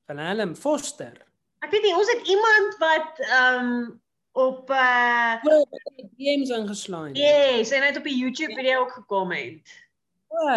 [0.07, 1.24] Willem Foster.
[1.65, 3.69] Ek weet nie, ons het iemand wat um
[4.35, 5.63] op uh O,
[5.95, 7.13] die DM's ingeslaan.
[7.17, 9.73] yes, en hy het op die YouTube video ook gekom het.
[10.27, 10.49] O,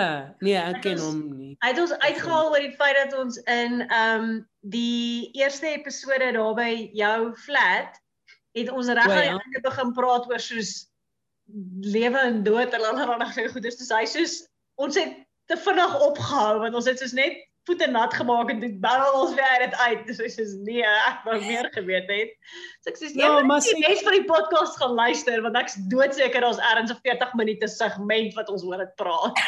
[0.42, 1.54] nee, ek Dit ken is- hom nie.
[1.62, 4.28] Hy het ons uitgehaal oor die feit dat ons in um
[4.60, 7.96] die eerste episode daar by jou flat
[8.58, 9.22] het ons reg aan ja.
[9.22, 10.88] die einde begin praat oor soos
[11.80, 13.78] lewe en dood en allerlei goeders.
[13.80, 14.40] Dis hy soos
[14.76, 15.14] ons het
[15.48, 19.34] te vinnig opgehou want ons het soos net voete nat gemaak en dit barrel ons
[19.36, 20.04] weer dit uit.
[20.08, 22.32] Dis so soos nee, ek wou meer geweet het.
[22.82, 26.44] So ek sê ja, maar die res van die podcast gaan luister want ek's doodseker
[26.44, 29.44] daar's ergens 'n 40 minute segment wat ons oor dit praat.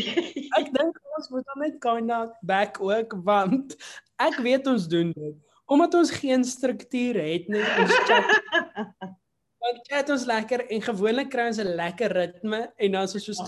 [0.60, 3.76] ek dink ons moet hom net kind of back ook want
[4.22, 7.64] ek weet ons doen dit omdat ons geen struktuur het nie.
[7.80, 8.32] Ons chat
[9.64, 13.24] Want chat ons lekker en gewoonlik kry ons 'n lekker ritme en dan is ons
[13.24, 13.40] soos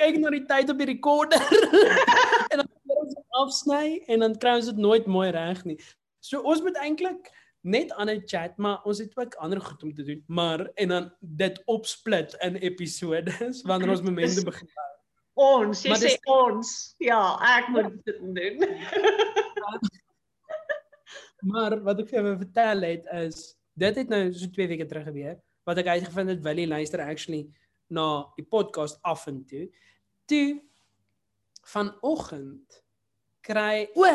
[0.00, 1.42] kyk na die tyd op die rekorder
[2.50, 2.68] en dan
[3.30, 5.78] afsny en dan kry ons dit nooit mooi reg nie.
[6.20, 9.94] So ons moet eintlik net aan 'n chat, maar ons het ook ander goed om
[9.94, 14.68] te doen, maar en dan dit opsplit in episodes wanneer ons momente begin.
[15.34, 16.94] Ons, jy sê ons.
[16.98, 18.58] Ja, ek moet dit doen.
[21.52, 25.06] maar wat ek vir jou vertel het is dit het nou so 2 weke terug
[25.08, 25.38] gebeur
[25.68, 27.46] wat ek uitgevind het Willie luister actually
[27.88, 29.68] na die podcast af en toe.
[30.30, 30.62] Toe
[31.62, 32.82] vanoggend
[33.46, 34.06] kry o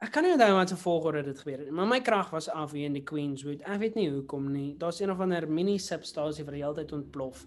[0.00, 2.70] Ek kan nie onthou wat se volgorde dit gebeur het, maar my krag was af
[2.72, 3.60] hier in die Queenswood.
[3.68, 4.70] Ek weet nie hoekom nie.
[4.80, 7.42] Daar's een of ander mini substasie vir die hele tyd ontplof.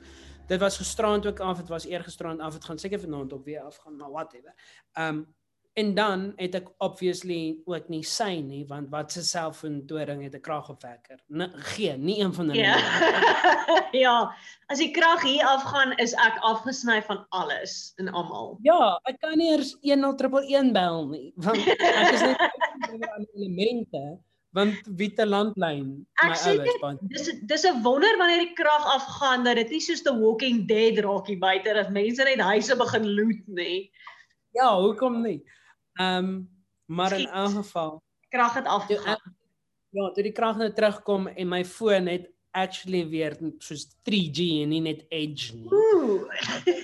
[0.52, 3.64] Dit was gisterand ook af, dit was eergisterand af, dit gaan seker vanaand ook weer
[3.66, 4.54] afgaan, maar whatever.
[4.94, 5.26] Um
[5.74, 10.42] En dan het ek obviously ook nie sy nie want wat se selfoontoring het 'n
[10.46, 11.18] kragopwekker.
[11.74, 12.62] Geen, nie een van hulle.
[12.62, 12.78] Ja.
[14.06, 14.36] ja,
[14.70, 18.60] as die krag hier afgaan is ek afgesny van alles en almal.
[18.62, 24.04] Ja, ek kan nie eers 1011 bel nie want ek is net aan elemente
[24.54, 29.44] want wie te landlyn my ouers want dis dis 'n wonder wanneer die krag afgaan
[29.44, 33.44] dat dit nie soos the walking dead raakie buite dat mense net huise begin loot
[33.48, 33.90] nie.
[34.54, 35.42] Ja, hoekom nie?
[35.94, 36.50] Ehm um,
[36.86, 37.28] maar Schiet.
[37.28, 39.36] in elk geval krag het afgegaan.
[39.90, 44.70] Ja, toe die krag nou terugkom en my foon het actually weer soos 3G en
[44.74, 45.70] nie net Edge nie.
[45.70, 46.26] Ooh.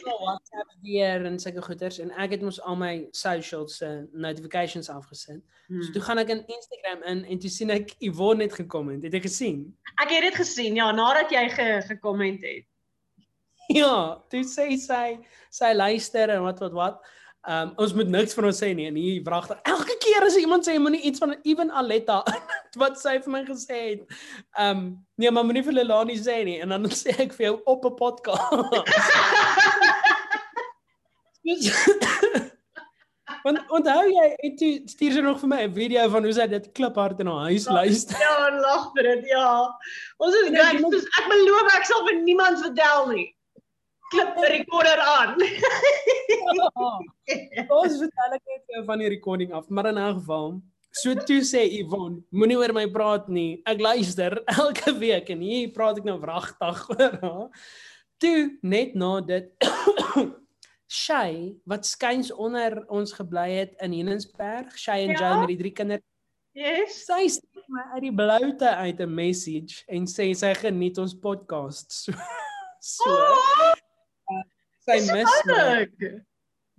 [0.02, 4.06] so WhatsApp weer en sulke goeters en ek het mos al my socials se uh,
[4.13, 5.41] notifications afgesit.
[5.67, 5.84] Hmm.
[5.84, 9.02] So toe gaan ek in Instagram in en toe sien ek Yvonne het gekom en
[9.06, 9.62] het jy gesien?
[10.02, 12.65] Ek het dit gesien ja, nadat jy ge gekomment het.
[13.69, 15.19] Ja, toe sê sy
[15.54, 17.10] sy luister en wat wat wat.
[17.47, 19.60] Ehm um, ons moet niks van ons sê nie en hier wragtig.
[19.71, 22.17] Elke keer as iemand sê moenie iets van even Aletta
[22.82, 24.02] wat sy vir my gesê het.
[24.60, 24.82] Ehm um,
[25.15, 27.95] nee, maar moenie vir Lelani sê nie en dan sê ek vir jou op 'n
[27.95, 28.43] podcast.
[33.39, 36.47] Want onthou jy het jy stuur sy nog vir my 'n video van hoe sy
[36.52, 38.19] dit kliphard in haar huis ja, luister.
[38.19, 39.32] Ja, lag vir dit.
[39.32, 39.71] Ja.
[40.19, 40.84] Ons is gek.
[41.23, 43.30] Ek beloof ek sal vir niemand vertel nie
[44.12, 45.36] klip die recorder aan.
[47.69, 50.60] Ons vertel ek net jou van die recording af, maar in 'n geval,
[50.91, 53.62] so toe sê Yvonne, moenie oor my praat nie.
[53.65, 57.48] Ek luister elke week en hier praat ek nou wragtig oor haar.
[58.19, 59.52] Toe net na dit
[60.89, 65.19] Shay wat skuins onder ons gebly het in Henensberg, Shay en ja?
[65.22, 66.04] Joe met die drie kinders.
[66.58, 67.06] Yes.
[67.06, 72.10] Sy stuur my uit die bloute uit 'n message en sê sy geniet ons podcast.
[72.82, 73.79] So, so oh!
[74.88, 75.88] Sy mis my.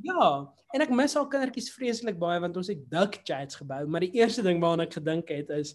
[0.00, 0.26] Ja,
[0.74, 4.14] en ek mis al kindertjies vreeslik baie want ons het duck chats gebou, maar die
[4.20, 5.74] eerste ding waaraan ek gedink het is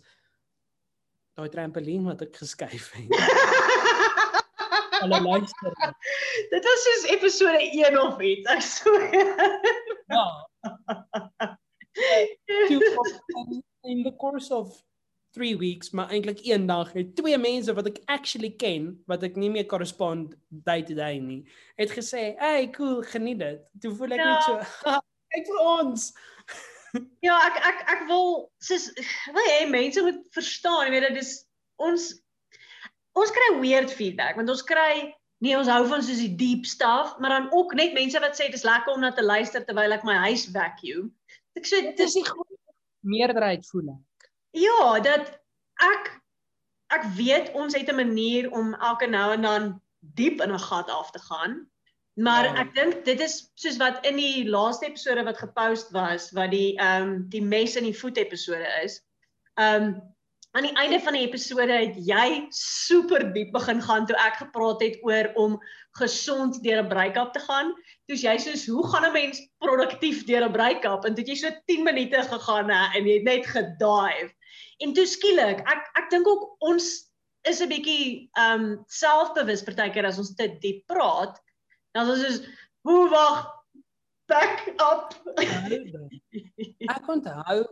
[1.36, 3.12] daai trampolien wat ek geskuif het.
[4.96, 5.74] Hallo luister.
[6.50, 9.36] Dit was soos episode 1 of iets, ek sweer.
[10.10, 10.26] Ja.
[13.86, 14.74] in the course of
[15.36, 19.36] 3 weeks, maar eintlik een dag het twee mense wat ek actually ken wat ek
[19.40, 21.44] nie meer correspond day to day nie,
[21.80, 24.30] het gesê, "Hey, cool, geniet dit." Toe voel ek ja.
[24.32, 24.92] net so,
[25.38, 26.14] "Ek vir ons."
[27.28, 28.88] ja, ek ek ek wil sis
[29.34, 31.34] wil hê mense moet verstaan, jy weet dit is
[31.84, 32.14] ons
[33.16, 37.18] ons kry weird feedback want ons kry nee, ons hou van soos die deep stuff,
[37.20, 40.06] maar dan ook net mense wat sê dis lekker om na te luister terwyl ek
[40.08, 41.12] my huis vacuum.
[41.60, 42.26] Ek sê dis die
[43.06, 44.02] meerderheid voel ek.
[44.56, 45.34] Ja, dat
[45.84, 46.14] ek
[46.94, 50.90] ek weet ons het 'n manier om elke nou en dan diep in 'n gat
[50.90, 51.68] af te gaan.
[52.16, 52.56] Maar ja.
[52.64, 56.78] ek dink dit is soos wat in die laaste episode wat gepost was wat die
[56.80, 59.02] ehm um, die mes in die voet episode is.
[59.60, 60.16] Ehm um,
[60.56, 64.82] aan die einde van die episode het jy super diep begin gaan toe ek gepraat
[64.82, 65.58] het oor om
[66.00, 67.74] gesond deur 'n break-up te gaan.
[68.08, 71.52] Toe jy sê hoe gaan 'n mens produktief deur 'n break-up en dit jy so
[71.66, 74.32] 10 minute gegaan hè en jy het net gedive.
[74.84, 76.88] En toe skielik, ek ek dink ook ons
[77.46, 81.40] is 'n bietjie um selfbewus partykeer as ons te diep praat.
[81.94, 82.40] Dan is ons
[82.88, 83.46] hoe wag
[84.28, 85.16] back up.
[86.96, 87.66] ek onthou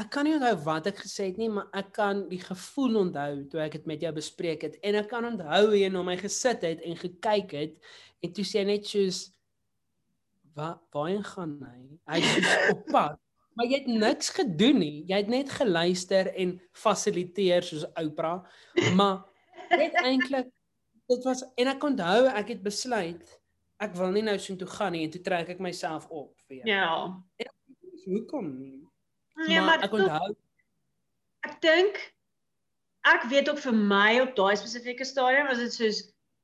[0.00, 3.32] ek kan nie onthou wat ek gesê het nie, maar ek kan die gevoel onthou
[3.52, 6.16] toe ek dit met jou bespreek het en ek kan onthou hoe jy na my
[6.20, 7.92] gesit het en gekyk het
[8.24, 9.26] en toe sê net soos
[10.56, 11.82] waar waarheen gaan hy?
[12.10, 13.18] Hy is op pad.
[13.60, 15.02] Maar jy het niks gedoen nie.
[15.04, 18.40] Jy het net geluister en fasiliteer soos Oprah.
[18.96, 19.20] Maar
[19.76, 20.48] net eintlik
[21.10, 23.36] dit was en ek onthou ek het besluit
[23.80, 26.62] ek wil nie nou so toe gaan nie en toe trek ek myself op weer.
[26.68, 26.86] Ja.
[28.04, 28.78] Hoekom nie?
[29.46, 30.30] Nee, maar, maar ek onthou
[31.48, 32.00] ek dink
[33.08, 36.02] ek weet ook vir my op daai spesifieke stadium was dit soos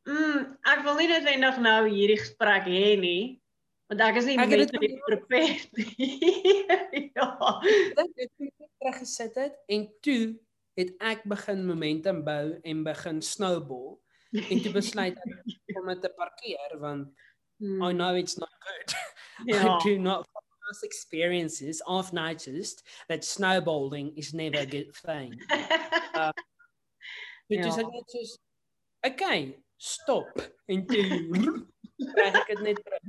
[0.09, 3.23] mm ek wil nie noodwendig nou hierdie gesprek hê nie
[3.89, 6.17] want ek is nie Ek het dit prepared nie.
[7.17, 7.29] ja.
[7.97, 10.35] ek het net teruggesit het en toe
[10.77, 13.95] het ek begin momentum bou en begin snowball
[14.37, 17.13] en toe besluit ek om dit te parkeer want
[17.59, 18.95] Hmm, I know it's not good.
[19.49, 19.79] Ja.
[19.79, 20.27] I do not
[20.67, 25.33] past experiences I've noticed that snowballing is never a good thing.
[27.49, 27.81] Dit is Ja.
[27.85, 28.35] ek net soos
[29.09, 30.37] okay, stop
[30.69, 33.03] en toe kry ek dit net terug.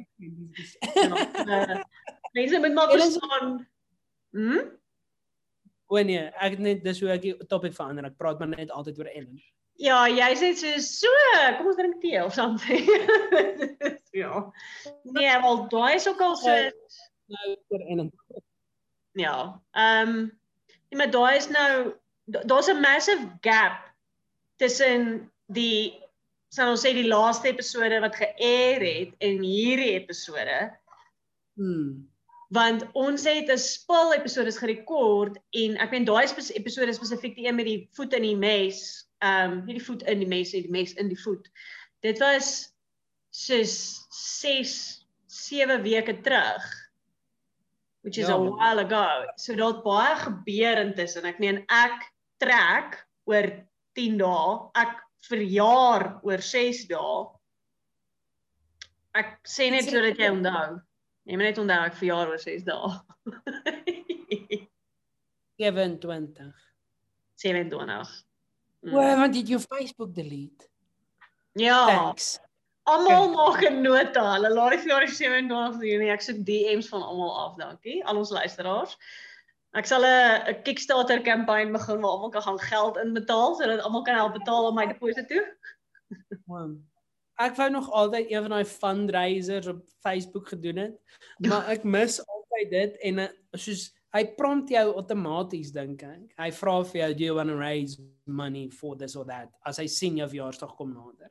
[0.95, 1.83] Ja,
[2.37, 3.67] Mense moet maar verstaan.
[4.31, 4.63] Hm?
[5.87, 8.05] O nee, ek net dis hoe ek die topic verander.
[8.09, 9.37] Ek praat maar net altyd oor Ellen.
[9.77, 11.11] Ja, jy sê so so,
[11.57, 12.81] kom ons drink tee of something.
[14.21, 14.41] ja.
[15.03, 16.55] Nee, wel daai is ook al so
[17.27, 18.11] Nou oor Ellen.
[19.19, 19.37] ja.
[19.75, 20.19] Ehm um,
[20.89, 21.93] nee, maar daai is nou
[22.25, 23.83] da- daar's 'n massive gap
[24.57, 25.99] tussen die
[26.49, 30.59] sal ons sê die laaste episode wat ge-air het en hierdie episode
[31.57, 32.05] Hmm.
[32.53, 37.47] want ons het 'n spul episodes gerekord en ek weet daai spes episode spesifiek die
[37.47, 40.53] een met die voet in die mes, ehm um, nie die voet in die mes
[40.53, 41.49] nie, die mes in die voet.
[42.05, 42.69] Dit was
[43.31, 46.63] soos 6 7 weke terug.
[48.03, 49.25] Which is Ja, a while ago.
[49.35, 51.25] So daar't baie gebeur intussen.
[51.25, 52.05] Ek meen ek
[52.39, 53.49] trek oor
[53.97, 57.25] 10 dae, ek verjaar oor 6 dae.
[59.17, 60.79] Ek sê net sê- sodat jy onthou.
[61.27, 62.89] Jy moet net onthou ek verjaar oor 6 dae.
[65.57, 66.53] 27.
[67.35, 68.25] 27.
[68.85, 68.93] Mm.
[68.93, 70.67] O, want jy het jou Facebook delete.
[71.57, 72.37] Ja, Thanks.
[72.85, 74.23] almal maak 'n nota.
[74.35, 76.11] Hulle laai vir die 27 Junie.
[76.13, 78.03] Ek soek DM's van almal af, dankie.
[78.05, 78.93] Al ons luisteraars.
[79.77, 84.15] Ek sal 'n Kickstarter kampanje begin waar almal kan gaan geld inbetaal sodat almal kan
[84.15, 85.43] help betaal aan my deposito toe.
[86.47, 86.79] Wow.
[87.37, 90.95] Ek wou nog altyd een van daai fundraisers op Facebook gedoen het,
[91.45, 96.31] maar ek mis altyd dit en eh, soos hy prompt jou outomaties dink ek.
[96.39, 99.77] Hy vra vir jou do you want to raise money for this or that as
[99.77, 101.29] hy sien jou verjaarsdag kom nader.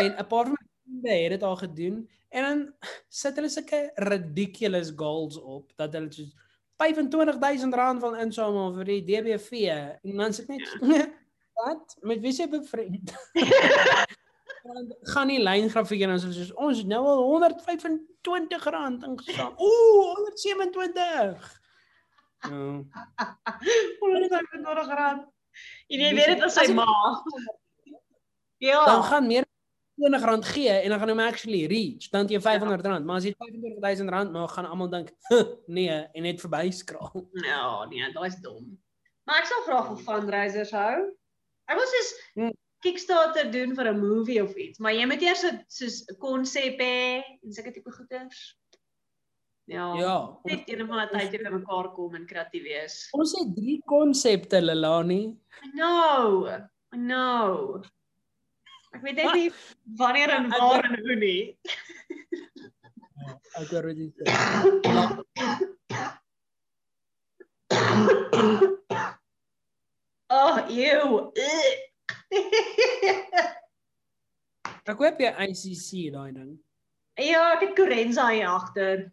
[0.00, 2.64] En 'n paar van my vriende het dit al gedoen en dan
[3.08, 6.32] sit hulle sulke ridiculous goals op dat hulle soos
[6.82, 9.52] R25000 wil insamel vir die DBV
[10.02, 10.66] en dan sit net
[11.60, 13.12] wat met wie se bevriend
[14.64, 19.52] dan gaan die lyngrafiek en ons is soos ons nou al 125 rand ingesaam.
[19.60, 21.60] Ooh, 127.
[22.48, 22.48] Ja.
[24.00, 25.26] 125 rand.
[25.92, 26.88] En jy weet dit as sy ek- ma.
[28.64, 28.80] Ja.
[28.88, 29.44] Dan gaan meer
[29.96, 32.08] 20 rand gee en dan gaan hom actually reach.
[32.10, 35.12] Dan jy 500 rand, maar as jy 25000 rand maak, gaan almal dink,
[35.66, 37.28] nee, en net verby skraal.
[37.44, 38.74] Ja, nee, daai's dom.
[39.24, 40.98] Maar ek sal graag vir fundraisers hou.
[41.70, 42.52] Ek wil soos Hmm.
[42.84, 46.78] Kickstarter doen vir 'n movie of iets, maar jy moet eers 'n soos 'n konsep
[46.78, 48.58] hê en sulke tipe goeders.
[49.66, 49.94] Ja.
[49.96, 50.36] Ja.
[50.44, 53.08] Net een van die tyd jy bymekaar kom en kreatief wees.
[53.16, 55.38] Ons het drie konsepte Lelani.
[55.64, 56.44] I know.
[58.94, 59.50] Ek weet net nie
[59.98, 61.58] wanneer en waar en hoe nie.
[63.58, 64.14] Ek hoor dit.
[64.14, 64.24] sê.
[70.34, 71.30] Oh, ew.
[74.84, 76.54] Ek koop jy ICC daai ding.
[77.22, 79.04] ja, ek het Corenza hier agter.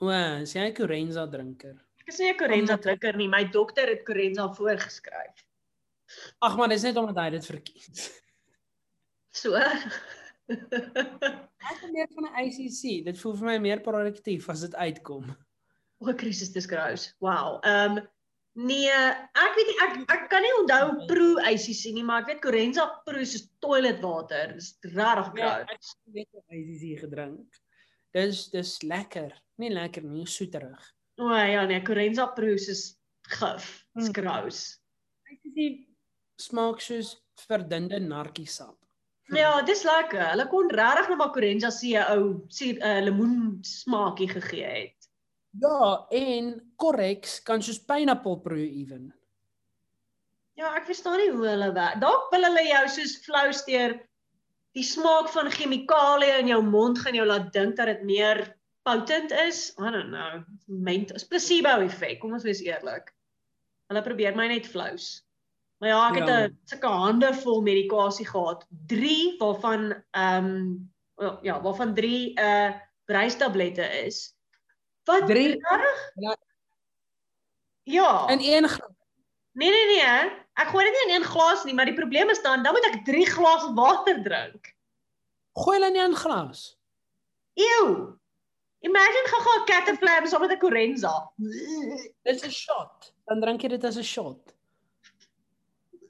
[0.00, 0.08] O,
[0.44, 1.74] is jy Corenza drinker?
[2.02, 3.28] Ek is nie 'n Corenza drinker nie.
[3.28, 5.42] My dokter het Corenza voorgeskryf.
[6.40, 8.08] Ag man, dis net omdat hy dit verkies.
[9.32, 9.54] So.
[10.52, 13.04] Ek is meer van 'n ICC.
[13.06, 15.30] Dit voel vir my meer produktief as dit uitkom.
[16.02, 17.12] o, Christus, dis gross.
[17.22, 17.60] Wow.
[17.64, 18.08] Ehm um,
[18.58, 22.42] nee, ek weet nie ek ek kan nie onthou Pro ICC nie, maar ek weet
[22.42, 24.52] Corenza Pro is toiletwater.
[24.58, 25.70] Dis regtig Ja, groot.
[25.70, 27.60] ek het net 'n ICC gedrink.
[28.12, 29.30] Dis dis lekker.
[29.58, 30.82] Nie lekker nie, soeterig.
[31.18, 32.98] O ja, nee, Corenza Pro is
[33.28, 33.86] gif.
[33.94, 34.12] Dis Mm.
[34.12, 34.78] gross.
[35.30, 35.86] ICC
[36.48, 37.16] smaak soos
[37.46, 38.76] verdunde narkiesap.
[39.32, 40.24] Ja, dis lekker.
[40.32, 45.08] Hulle kon regtig net maar Corenza se ou suur uh, lemoen smaakie gegee het.
[45.62, 49.10] Ja, en Correx kan soos pineapple proe ewen.
[50.56, 52.00] Ja, ek verstaan nie hoe hulle werk.
[52.02, 53.96] Dalk wil hulle jou soos flou steur
[54.76, 58.44] die smaak van chemikalieë in jou mond gaan jou laat dink dat dit meer
[58.84, 59.70] potent is.
[59.78, 60.44] I don't know.
[60.66, 62.20] Ment is placebo effek.
[62.20, 63.12] Kom ons wees eerlik.
[63.92, 65.20] Hulle probeer my net flous.
[65.82, 66.46] Maar ja, ek het Ja.
[66.46, 68.66] 'n sulke hande vol medikasie gehad.
[68.86, 70.46] 3 waarvan ehm
[71.16, 72.70] um, ja, waarvan 3 uh
[73.04, 74.36] breistablette is.
[75.04, 75.48] Wat Drie?
[75.48, 76.12] Regtig?
[76.14, 76.36] Ja.
[77.82, 78.28] Ja.
[78.28, 78.90] In een glas.
[79.52, 82.42] Nee nee nee, ek gooi dit nie in een glas nie, maar die probleem is
[82.42, 84.74] dan dan moet ek 3 glase water drink.
[85.52, 86.78] Gooi hulle in 'n glas.
[87.54, 88.14] Ew.
[88.78, 91.32] Imagine 'n cataflab saam met 'n Corenza.
[92.22, 93.14] Dis 'n shot.
[93.26, 94.54] Dan drink jy dit as 'n shot.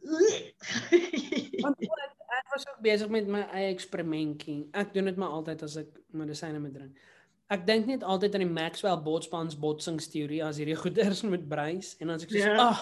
[1.63, 4.67] Want ek, ek was ook besig met my eie eksperimentjie.
[4.75, 6.97] Ek doen dit maar altyd as ek medisyne moet drink.
[7.53, 12.09] Ek dink net altyd aan die Maxwell botsbans botsingsteorie as hierdie goeders moet brys en
[12.11, 12.71] dan as ek sê, Ja.
[12.71, 12.81] "Ag,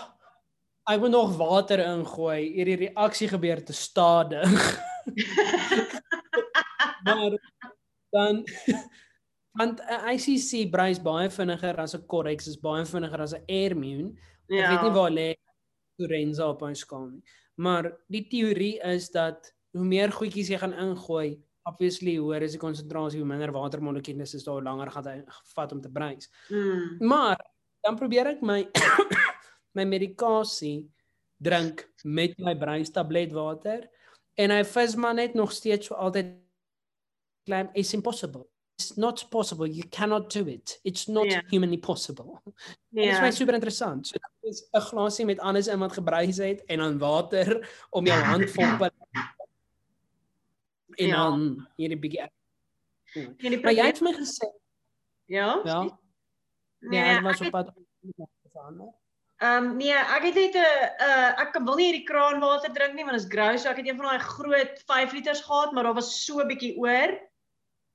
[0.94, 2.40] ek moet nog water ingooi.
[2.56, 4.48] Hierdie reaksie gebeur te stadig."
[7.06, 7.32] maar
[8.14, 8.44] dan
[9.58, 14.12] want 'n ICC brys baie vinniger as 'n Correx is baie vinniger as 'n Airmune.
[14.48, 14.64] Ja.
[14.64, 15.34] Ek weet nie waar lê
[16.00, 17.22] Lorenza op hy skaal nie.
[17.60, 21.38] Maar die teorie is dat hoe meer goedjies jy gaan ingooi,
[21.68, 25.72] obviously hoër is die konsentrasie, hoe minder watermolekules is daar, hoe langer gaan dit vat
[25.72, 26.30] om te brys.
[26.48, 26.96] Mm.
[27.06, 27.38] Maar
[27.84, 28.64] dan probeer ek my
[29.76, 30.88] my medikasie
[31.40, 33.86] drink met my breistablet water
[34.40, 36.34] en hy vis maar net nog steeds so altyd
[37.48, 38.48] claim it's impossible.
[38.80, 39.66] It's not possible.
[39.68, 40.80] You cannot do it.
[40.82, 41.30] It's not Ja.
[41.30, 41.50] yeah.
[41.50, 42.40] humanly possible.
[42.44, 42.52] Ja.
[43.04, 44.06] Dit is my super interessant.
[44.06, 48.06] So dit is 'n glasie met alles in wat gebrys het en dan water om
[48.06, 48.90] jou hand vol te
[50.96, 51.16] en Ja.
[51.16, 52.20] dan hierdie bietjie.
[52.20, 52.30] Ja.
[53.38, 54.46] Ja, Maar jy het my gesê,
[55.26, 55.60] ja?
[55.64, 57.72] ja, Nee, nee, hy was op pad
[58.52, 58.94] verander.
[59.40, 60.58] Ehm um, nee, ek het net 'n
[61.04, 63.62] uh, ek wil nie hierdie kraanwater drink nie want dit is gross.
[63.62, 66.46] So ek het een van daai groot 5 liters gehad, maar daar was so 'n
[66.48, 67.29] bietjie oor.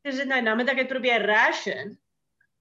[0.06, 1.95] Dis dit nou, nou moet ek dit probeer ration.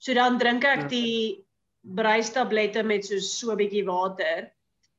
[0.01, 0.89] So dan drink ek Ja.
[0.89, 1.45] die
[1.85, 4.51] breistablette met so so 'n bietjie water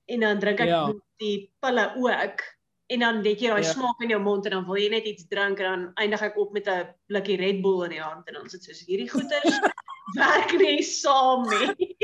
[0.08, 0.92] en dan drink ek Ja.
[1.20, 2.44] die pille ook.
[2.90, 3.72] En dan het jy daai Ja.
[3.74, 6.38] smaak in jou mond en dan wil jy net iets drink en dan eindig ek
[6.38, 9.60] op met 'n blikkie Red Bull in die hand en dan sit soos hierdie goeters
[10.22, 11.96] werk nie saam nie.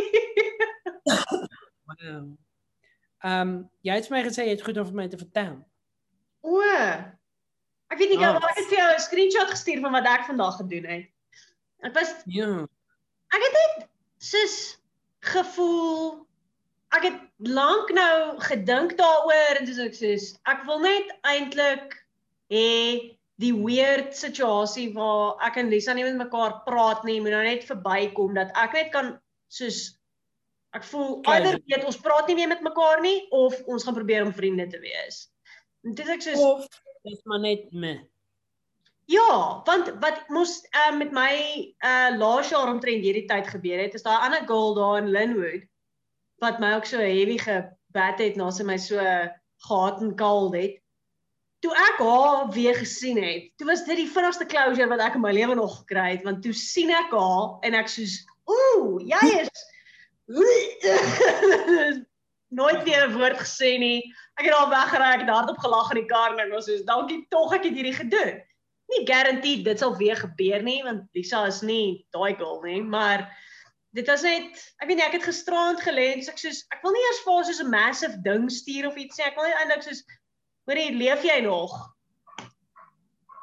[1.86, 2.38] Wow.
[3.24, 5.60] Ehm um, jy het vir my gesê jy het goed om vir my te vertel.
[6.42, 6.62] O.
[7.92, 10.26] Ek weet nie gou, maar ek het vir jou 'n screenshot gestuur van wat ek
[10.30, 11.08] vandag gedoen het.
[11.84, 12.68] Ek was Ja.
[13.36, 13.88] ek het net
[14.20, 14.78] soos
[15.22, 16.28] gevoel
[16.92, 21.96] ek het lank nou gedink daaroor en dis ek soos ek wil net eintlik
[22.52, 27.44] hê die weird situasie waar ek en Lisa nie met mekaar praat nie, moet nou
[27.44, 29.20] net verbykom dat ek net kan
[29.50, 29.98] soos
[30.74, 31.34] ek voel Kyk.
[31.34, 34.68] either weet ons praat nie meer met mekaar nie of ons gaan probeer om vriende
[34.68, 35.30] te wees.
[35.84, 36.68] En dit is ek soos Of
[37.08, 37.94] dis maar net me.
[39.12, 41.34] Ja, want wat mos uh, met my
[41.84, 45.12] uh laas jaar omtrent hierdie tyd gebeur het, is daar 'n ander girl daar in
[45.12, 45.66] Linwood
[46.42, 48.98] wat my ook so heavy gebad het na sy my so
[49.68, 50.80] gehaat en kald het.
[51.62, 55.22] Toe ek haar weer gesien het, toe was dit die vinnigste closure wat ek in
[55.22, 59.22] my lewe nog gekry het, want toe sien ek haar en ek soos, "Ooh, jy
[59.42, 59.52] is
[62.52, 64.04] nooit weer 'n woord gesê nie.
[64.38, 66.86] Ek het haar weggery, ek het hardop gelag in die kar en ek was soos,
[66.86, 68.42] "Dankie tog ek het hierdie gedoen."
[68.92, 73.28] nie guaranteed dit sal weer gebeur nie want Lisa is nie daai girl nie, maar
[73.96, 76.84] dit was net ek weet nie ek het gisterand gelê en so ek soos ek
[76.86, 79.28] wil nie eers vir soos 'n massive ding stuur of iets nie.
[79.28, 80.04] Ek wil net eintlik soos
[80.68, 81.76] hoorie, leef jy nog?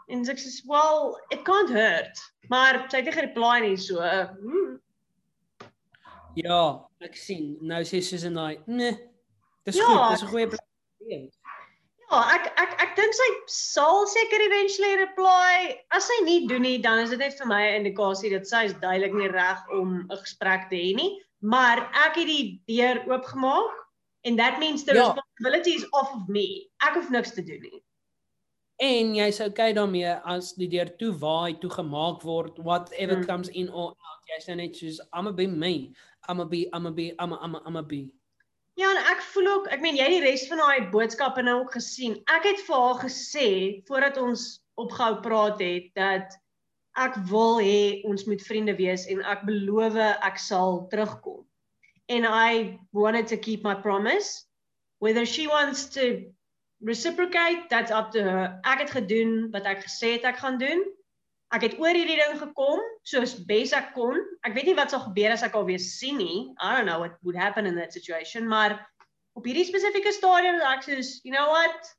[0.08, 2.20] En so ek soos well, it can't hurt.
[2.48, 4.00] Maar sy het nie gereply nie so.
[4.00, 4.78] Hmm.
[6.36, 7.56] Ja, ek sien.
[7.62, 8.94] Nou sê in daai, nee.
[9.66, 10.60] Dis Ja, goed, dis 'n goeie plek.
[10.98, 11.34] te wees."
[12.10, 15.80] Ja, ek ek ek dink sy sal seker eventually reply.
[15.92, 18.64] As sy nie doen nie, dan is dit net vir my 'n indikasie dat sy
[18.64, 21.22] is duidelik nie reg om 'n gesprek te hê nie.
[21.42, 23.70] Maar ek het die deur oopgemaak
[24.24, 25.12] and that means the Ja.
[25.14, 26.68] responsibility is off of me.
[26.82, 27.82] Ek hoef niks te doen nie.
[28.80, 33.26] En jy's okay daarmee as die deur toe waai, toe gemaak word, whatever Mm.
[33.26, 34.22] comes in or out.
[34.26, 35.92] Jy's net net soos I'ma be me.
[36.28, 38.08] I'ma be I'ma be I'ma I'ma I'ma be.
[38.78, 41.56] Ja, en ek voel ook, ek meen jy het die res van daai boodskappe nou
[41.64, 42.20] ook gesien.
[42.30, 43.48] Ek het vir haar gesê
[43.88, 44.44] voordat ons
[44.78, 46.36] opgehou praat het dat
[46.98, 51.42] ek wil hê ons moet vriende wees en ek beloof ek sal terugkom.
[52.08, 54.46] And I wanted to keep my promise.
[54.98, 56.30] Whether she wants to
[56.80, 58.60] reciprocate, that's up to her.
[58.64, 60.86] Ek het gedoen wat ek gesê het ek gaan doen.
[61.56, 64.18] Ek het oor hierdie ding gekom soos bes ek kon.
[64.44, 66.40] Ek weet nie wat sal gebeur as ek alweer sien nie.
[66.60, 68.76] I don't know what would happen in that situation, maar
[69.38, 71.94] op hierdie spesifieke stadium is ek soos, you know what?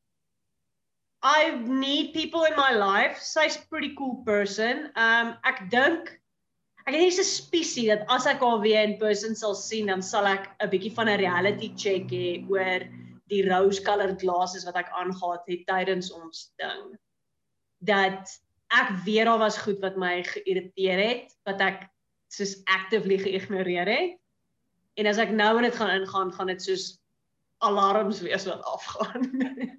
[1.21, 3.19] I need people in my life.
[3.19, 4.87] Sy's pretty cool person.
[4.95, 6.13] Um ek dink
[6.85, 10.29] ek het hierdie suspisie dat as ek haar weer in person sal sien, dan sal
[10.29, 12.85] ek 'n bietjie van 'n reality check hê oor
[13.29, 16.97] die rose colored glasses wat ek aangetree het tydens ons ding.
[17.85, 18.29] Dat
[18.69, 21.87] ek weet daar was goed wat my geïrriteer het, wat ek
[22.29, 24.17] soos actively geïgnoreer het.
[24.99, 26.99] En as ek nou in dit gaan ingaan, gaan dit soos
[27.65, 29.25] alarms wees wat afgaan.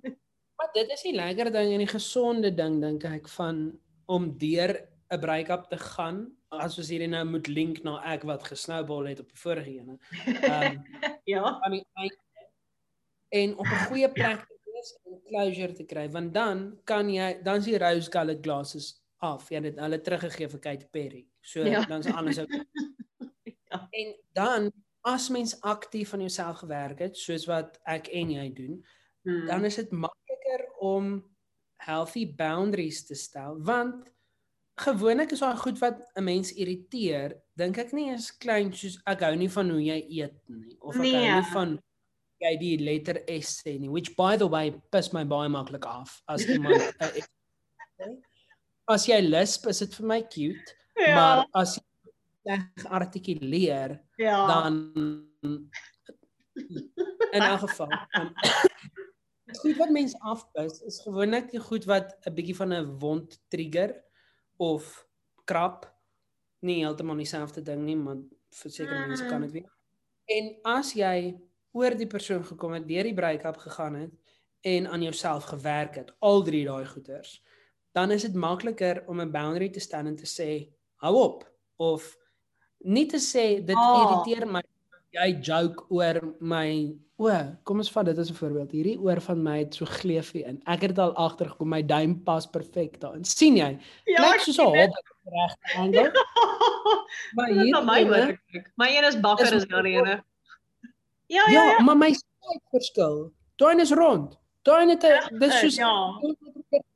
[0.57, 3.71] maar dit is die lekker ding en die gesonde ding dink ek van
[4.11, 4.75] om deur
[5.11, 9.23] 'n break-up te gaan as ons hierdie nou moet link na ek wat gesnoubal het
[9.23, 9.99] op die vorige ene.
[10.51, 11.61] Ehm um, ja.
[11.67, 12.11] I mean,
[13.31, 14.47] en op 'n goeie plek
[14.81, 18.93] is om closure te kry want dan kan jy dan is die rose colored glasses
[19.21, 19.49] af.
[19.53, 21.25] Jy het hulle teruggegee vir Kate Perry.
[21.41, 21.85] So ja.
[21.89, 22.53] dan is alles ook.
[23.71, 23.83] ja.
[23.91, 24.71] En dan
[25.01, 28.81] as mens aktief aan jouself gewerk het soos wat ek en jy doen,
[29.25, 29.47] hmm.
[29.49, 31.13] dan is dit makliker om
[31.81, 34.11] healthy boundaries te stel want
[34.81, 39.21] gewoonlik is daar goed wat 'n mens irriteer, dink ek nie is klein soos ek
[39.21, 41.17] hou nie van hoe jy eet nie of ek nee.
[41.17, 41.90] hou nie van jy
[42.61, 46.47] die letter S sê nie which by the way pis my baie maklik af as
[46.49, 46.83] iemand
[48.95, 51.15] as jy lisp is dit vir my cute ja.
[51.15, 51.87] maar as jy
[52.51, 54.39] reg artikuleer ja.
[54.49, 54.81] dan
[55.45, 58.33] in 'n geval um,
[59.61, 63.95] goed wat mense afpis is gewoonlik die goed wat 'n bietjie van 'n wond trigger
[64.57, 65.07] of
[65.45, 65.87] krap
[66.61, 68.19] nie heeltemal dieselfde ding nie maar
[68.61, 69.71] vir sekere mense kan dit wees
[70.37, 71.37] en as jy
[71.73, 76.13] oor die persoon gekom het, deur die break-up gegaan het en aan jouself gewerk het,
[76.19, 77.43] al drie daai goeters,
[77.93, 81.45] dan is dit makliker om 'n boundary te stel en te sê, hou op
[81.77, 82.17] of
[82.79, 84.03] nie te sê dit oh.
[84.03, 84.63] irriteer my
[85.11, 87.31] jy joke oor my o,
[87.69, 88.71] kom ons vat dit as 'n voorbeeld.
[88.71, 90.61] Hierdie oor van my het so gleefie in.
[90.65, 93.25] Ek het al agtergekom my duim pas perfek daarin.
[93.25, 93.79] sien jy?
[94.05, 94.95] Ja, Lyk soos 'n hob
[95.25, 96.03] regte angle.
[96.03, 97.05] Ja.
[97.35, 98.41] Maar hier my oor.
[98.77, 100.25] My een is bakker is daar ene.
[101.31, 101.83] Ja, ja, ja, ja.
[101.87, 103.21] maar my skyk verskil.
[103.63, 104.35] Daai is rond.
[104.67, 105.05] Daai net
[105.39, 105.93] dis soos ja.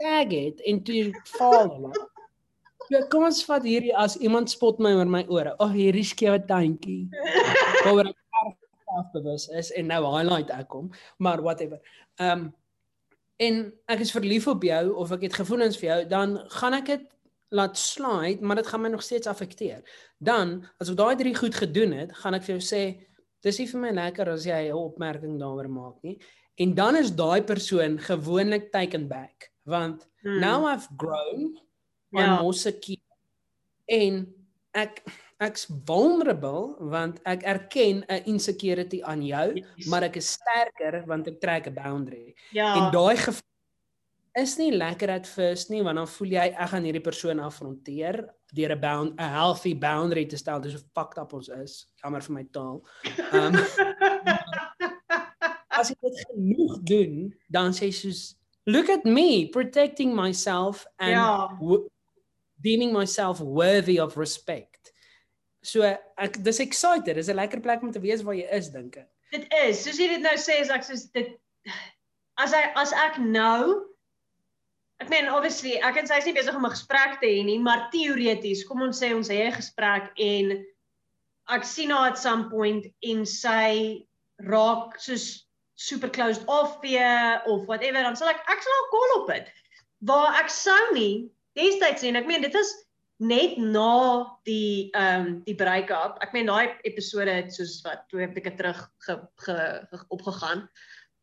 [0.03, 1.93] tag het en toe val hulle.
[2.93, 5.55] Ja, kom ons vat hierdie as iemand spot my oor my ore.
[5.57, 7.07] O, oh, hierdie skewe tandjie.
[7.93, 8.19] Oor ek
[8.99, 10.91] afbewus is en nou highlight ek kom,
[11.23, 11.81] maar whatever.
[12.21, 12.53] Ehm um,
[13.43, 13.57] en
[13.91, 17.09] ek is verlief op jou of ek het gevoelens vir jou, dan gaan ek dit
[17.55, 19.81] laat slide, maar dit gaan my nog steeds affekteer.
[20.23, 22.83] Dan as ek daai drie goed gedoen het, gaan ek vir jou sê
[23.45, 26.19] dis nie vir my lekker as jy 'n opmerking daaroor maak nie.
[26.57, 30.41] En dan is daai persoon gewoonlik taken back want hmm.
[30.41, 31.59] now I've grown
[32.13, 32.39] ja.
[32.39, 33.01] on Mosaki
[33.87, 34.27] en
[34.73, 35.03] ek
[35.45, 39.87] ek's vulnerable want ek erken 'n insecurity aan jou, yes.
[39.91, 42.35] maar ek is sterker want ek trek 'n boundary.
[42.53, 42.75] Ja.
[42.79, 43.17] En daai
[44.35, 48.25] is nie lekker at first nie want dan voel jy ek gaan hierdie persoon afronteer
[48.55, 52.23] deur 'n bound 'n healthy boundary te stel dis hoe fucked up ons is jammer
[52.23, 52.83] vir my taal.
[53.33, 53.55] Um
[55.79, 58.23] as ek dit genoeg doen dan sê jy soos
[58.67, 61.49] look at me protecting myself and ja.
[62.61, 64.93] deeming myself worthy of respect.
[65.63, 65.83] So
[66.19, 69.09] ek dis excited dis 'n lekker plek om te wees waar jy is dink ek.
[69.33, 71.29] Dit is soos jy dit nou sê is ek soos dit
[72.39, 73.94] as ek as ek nou
[75.05, 77.59] Ek meen obviously ek en sy is nie besig om 'n gesprek te hê nie,
[77.61, 80.65] maar teoreties, kom ons sê ons het 'n gesprek en
[81.53, 84.01] ek sien haar at some point en sy
[84.41, 85.45] raak soos
[85.77, 89.51] super closed off weer of whatever, dan sal ek ek sal haar call op dit.
[90.09, 92.73] Waar ek sou nie destyds sien, ek meen dit is
[93.21, 96.17] net na die ehm um, die break-up.
[96.25, 99.59] Ek meen daai episode het soos wat twee weke terug ge, ge,
[99.93, 100.65] ge, opgegaan.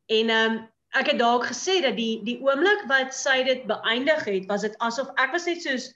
[0.05, 0.69] En ehm um,
[0.99, 4.75] ek het dalk gesê dat die die oomblik wat sy dit beëindig het, was dit
[4.83, 5.89] asof ek was net soos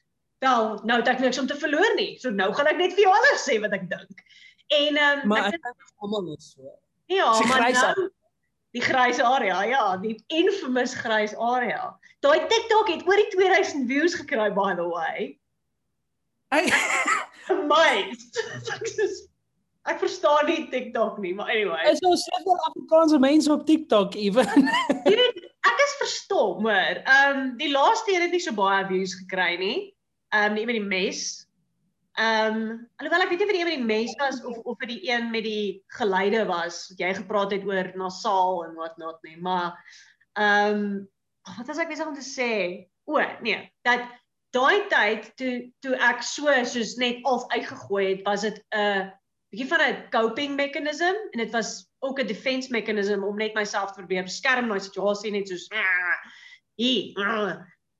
[0.43, 2.15] wel, nou het ek niks om te verloor nie.
[2.21, 4.25] So nou gaan ek net vir jou alles sê wat ek dink.
[4.73, 6.75] En ehm um, maar ek dink almal is so.
[7.11, 8.09] Ja, maar nou
[8.75, 11.93] die grys area, ja, die infamous grys area.
[12.25, 15.37] Daai TikTok het oor die 2000 views gekry by the way.
[16.51, 16.71] Hey,
[17.53, 18.41] amazed.
[19.86, 21.83] Ek verstaan nie TikTok nie, maar anyway.
[21.91, 24.69] Is ons soveel Afrikaanse mense op TikTok ewen?
[25.05, 27.01] Weet, ek is verstom, hoor.
[27.03, 29.77] Ehm um, die laaste een het nie so baie views gekry nie.
[30.33, 31.25] Ehm um, nie met die mes.
[32.17, 34.89] Ehm um, alhoewel ek weet nie of dit met die mes was of of vir
[34.89, 39.19] die een met die geleide was wat jy gepraat het oor nasaal en wat not
[39.27, 39.75] nie, maar
[40.33, 40.88] ehm um,
[41.59, 42.53] wat was ek besig om te sê?
[43.05, 44.07] O, nee, dat
[44.55, 45.53] daai tyd toe
[45.86, 49.05] toe ek so soos net als uitgegooi het, was dit 'n uh,
[49.51, 53.91] bietjie van 'n coping mechanism en dit was ook 'n defense mechanism om net myself
[53.91, 55.67] te probeer beskerm daai situasie net soos
[56.75, 57.13] hier.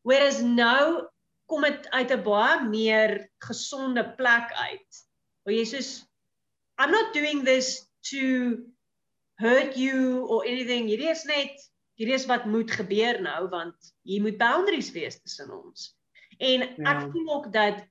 [0.02, 1.08] Whereas nou
[1.46, 4.92] kom dit uit 'n baie meer gesonde plek uit.
[5.44, 6.06] Waar jy soos
[6.78, 8.58] I'm not doing this to
[9.40, 10.88] hurt you or anything.
[10.88, 11.56] Hierdie is net
[11.96, 15.94] hierdie is wat moet gebeur nou want hier moet boundaries wees tussen ons.
[16.38, 16.92] En ja.
[16.92, 17.86] ek voel ook dat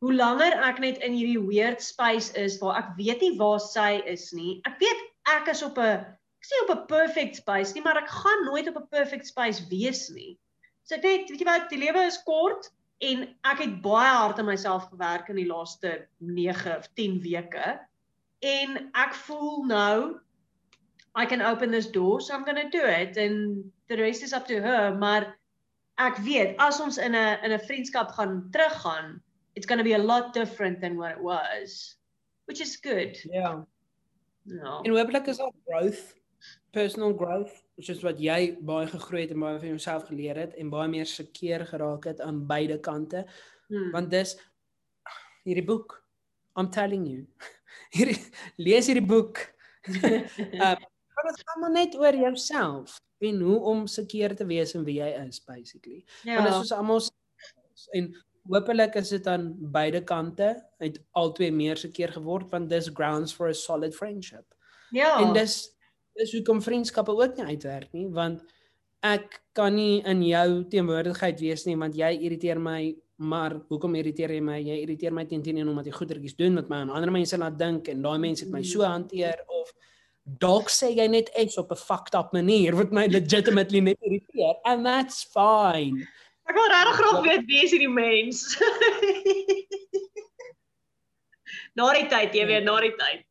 [0.00, 4.00] hoe langer ek net in hierdie weird space is waar ek weet nie waar sy
[4.08, 4.60] is nie.
[4.68, 6.00] Ek weet ek is op 'n
[6.40, 9.60] ek sê op 'n perfect space nie, maar ek gaan nooit op 'n perfect space
[9.68, 10.38] wees nie.
[10.84, 12.70] So ek net, weet jy wat, die lewe is kort
[13.00, 17.78] en ek het baie hard aan myself gewerk in die laaste 9 of 10 weke.
[18.40, 20.20] En ek voel nou
[21.16, 24.32] I can open this door, so I'm going to do it and the rest is
[24.32, 25.36] up to her, maar
[25.98, 29.20] ek weet as ons in 'n in 'n vriendskap gaan teruggaan,
[29.54, 31.96] it's going to be a lot different than what it was,
[32.46, 33.16] which is good.
[33.32, 33.66] Ja.
[34.42, 34.80] Ja.
[34.82, 36.14] En hopelik is daar growth,
[36.70, 40.70] personal growth, soos wat jy baie gegroei het en baie van jouself geleer het en
[40.72, 43.24] baie meer seker geraak het aan beide kante.
[43.68, 43.90] Hmm.
[43.94, 44.36] Want dis
[45.44, 45.98] hierdie boek.
[46.58, 47.26] I'm telling you.
[47.94, 48.18] Hierdie
[48.58, 49.38] lees hierdie boek.
[50.64, 50.82] um,
[51.20, 55.10] dit gaan maar net oor jouself en hoe om seker te wees in wie jy
[55.26, 56.04] is basically.
[56.22, 56.34] Ja.
[56.34, 57.00] Want dit is soos almal
[57.96, 58.10] en
[58.48, 63.48] hopelik is dit aan beide kante het albei meer seker geword want dis grounds for
[63.48, 64.46] a solid friendship.
[64.90, 65.18] Ja.
[65.20, 65.76] En dis
[66.18, 68.42] dis hoekom vriendskappe ook nie uitwerk nie want
[69.06, 74.32] ek kan nie in jou teenwoordigheid wees nie want jy irriteer my maar hoekom irriteer
[74.32, 74.56] jy my?
[74.64, 77.58] Jy irriteer my teen teen omdat jy goedertjies doen wat my aan ander mense laat
[77.60, 79.74] dink en daai mense het my so hanteer of
[80.40, 84.56] dalk sê jy net iets op 'n fucked up manier wat my legitimately net irriteer
[84.64, 86.06] and that's fine.
[86.50, 88.42] Ek wil regtig graag weet wie is hierdie mens.
[91.78, 93.22] na die tyd, jy weet, na die tyd.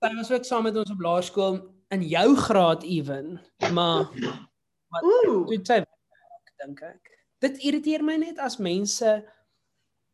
[0.00, 1.58] Sy was ook saam met ons op laerskool
[1.92, 3.36] in jou graad ewen,
[3.76, 4.08] maar
[5.04, 5.44] Ooh.
[5.48, 5.82] toe sy
[6.62, 7.12] dink ek.
[7.44, 9.10] Dit irriteer my net as mense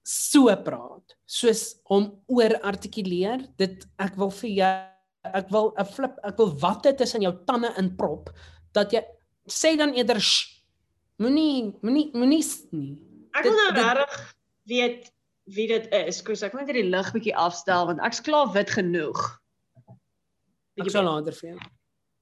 [0.07, 3.47] so praat, soos hom oor artikuleer.
[3.61, 4.75] Dit ek wil vir jou
[5.37, 8.31] ek wil 'n flip, ek wil watte tussen jou tande inprop
[8.73, 9.05] dat jy
[9.47, 10.60] sê dan eerder sh,
[11.21, 12.43] moenie moenie moenie
[12.73, 12.93] nie.
[13.37, 14.35] Ek wil nou regtig
[14.71, 15.11] weet
[15.51, 16.21] wie dit is.
[16.23, 19.19] Koos, ek moet net die lig bietjie afstel want ek's klaar wit genoeg.
[20.81, 21.59] Ek sal later vir jou.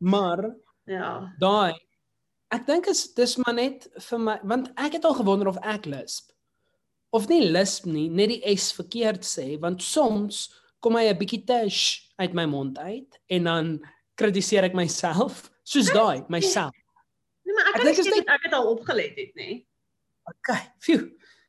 [0.01, 0.49] Maar
[0.89, 1.29] Ja.
[1.41, 1.75] daai
[2.55, 5.85] ek dink is dis maar net vir my want ek het al gewonder of ek
[5.91, 6.33] lisp
[7.13, 10.47] of nie lisp nie net die s verkeerd sê want soms
[10.81, 13.67] kom hy 'n bietjie te sh uit my mond uit en dan
[14.17, 16.73] kritiseer ek myself soos daai myself
[17.59, 19.57] maar ek Ek dink is dat ek dit al opgelet het nie.
[20.31, 21.09] okay phew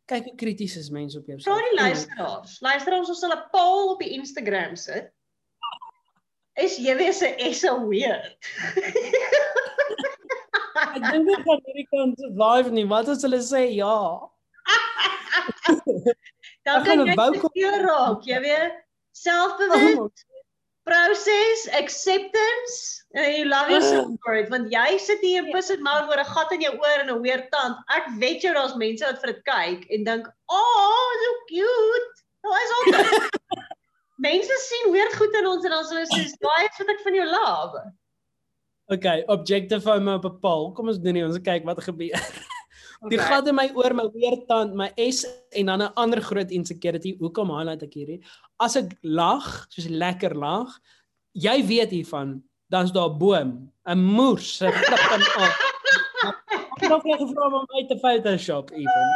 [0.10, 2.56] kyk hoe krities is mense op jou Vra die luisteraars.
[2.66, 5.12] Luisteraars ons sal 'n poll op die Instagram sit.
[6.58, 8.40] Is jy weer se S so weird?
[10.80, 13.96] ek dink nie van hierdie kant live nie wat as hulle sê ja
[16.66, 18.76] Dan gaan kan jy seker raak, jy weet.
[19.20, 20.26] Selfbewus,
[20.90, 22.76] proses, acceptance,
[23.14, 24.50] and you love yourself for it.
[24.54, 27.14] Want jy sit hier en pis dit maar oor 'n gat in jou oor en
[27.14, 27.78] 'n weird tand.
[27.98, 32.14] Ek weet jou daar's mense wat vir dit kyk en dink, "Oh, so cute."
[32.44, 33.30] Nou is ook.
[34.30, 37.22] mense sien weird goed in ons en dan sê hulle, "Daai is wat ek van
[37.22, 37.90] jou love."
[38.90, 42.18] okay objectify my op 'n paal kom ons doen nie ons kyk wat gebeur
[43.08, 45.24] Die gat in my oor, my weertand, my S
[45.56, 47.16] en dan 'n ander groot insecurity.
[47.20, 48.20] Hoekom highlight ek hierdie?
[48.60, 50.68] As ek lag, soos lekker lag,
[51.32, 55.56] jy weet hiervan, dan's daar 'n boom, 'n moers, 'n flippin op.
[56.76, 59.08] Ek het nog gevra om my te Photoshop even.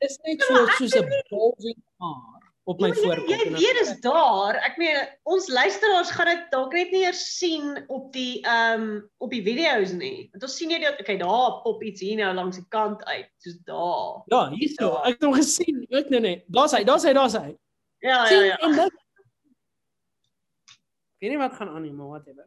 [0.00, 2.35] Dis net so soos 'n bulging haar
[2.66, 3.28] op my Ja, maar jy, voorkop.
[3.30, 4.54] jy en dan- weet is daar.
[4.66, 9.10] Ek meen ons luisteraars gaan dit dalk net nie eers sien op die ehm um,
[9.22, 10.28] op die video's nie.
[10.32, 13.28] Want ons sien jy dit okay, daar pop iets hier nou langs die kant uit,
[13.38, 14.22] soos daar.
[14.34, 14.96] Ja, hierso.
[15.04, 15.86] Ek het hom gesien.
[15.90, 16.42] Ook nou net.
[16.48, 17.56] Daar's hy, daar's hy, daar's hy.
[17.98, 18.56] Ja, ja, Sien, ja.
[18.58, 18.92] en dit
[21.16, 22.44] Ek weet nie wat gaan aan nie, maar whatever.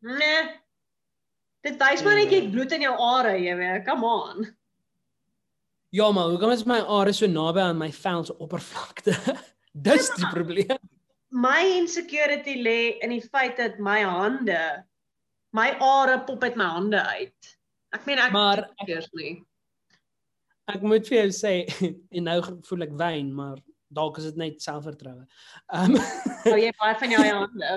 [0.00, 0.60] Nee.
[1.66, 2.40] Dit wys maar net jy Nee.
[2.46, 3.84] het bloed in jou are, jy weet.
[3.88, 4.55] Come on.
[5.96, 9.14] Ja, maar hoekom is my are so naby aan my vel se oppervlakte?
[9.86, 10.80] Dis die probleem.
[11.32, 14.58] My insecurity lê in die feit dat my hande
[15.56, 17.52] my are pop uit my hande uit.
[17.96, 19.32] Ek meen ek Maar ek, nie.
[20.74, 21.54] ek moet vir jou sê
[22.18, 22.36] en nou
[22.68, 23.56] voel ek wyn, maar
[23.88, 25.24] dalk is dit net selfvertroue.
[25.72, 26.02] Ehm um,
[26.44, 27.72] Hou jy baie van jou hande?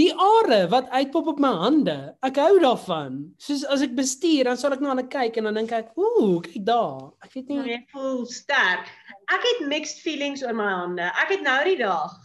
[0.00, 1.96] Die are wat uitpop op my hande.
[2.24, 3.18] Ek hou daarvan.
[3.42, 6.38] Soos as ek bestuur, dan sal ek na hulle kyk en dan dink ek, ooh,
[6.46, 7.10] kyk daar.
[7.26, 7.60] Ek weet nie.
[7.74, 8.88] Jy voel sterk.
[9.28, 11.10] Ek het mixed feelings oor my hande.
[11.20, 12.16] Ek het nou die dag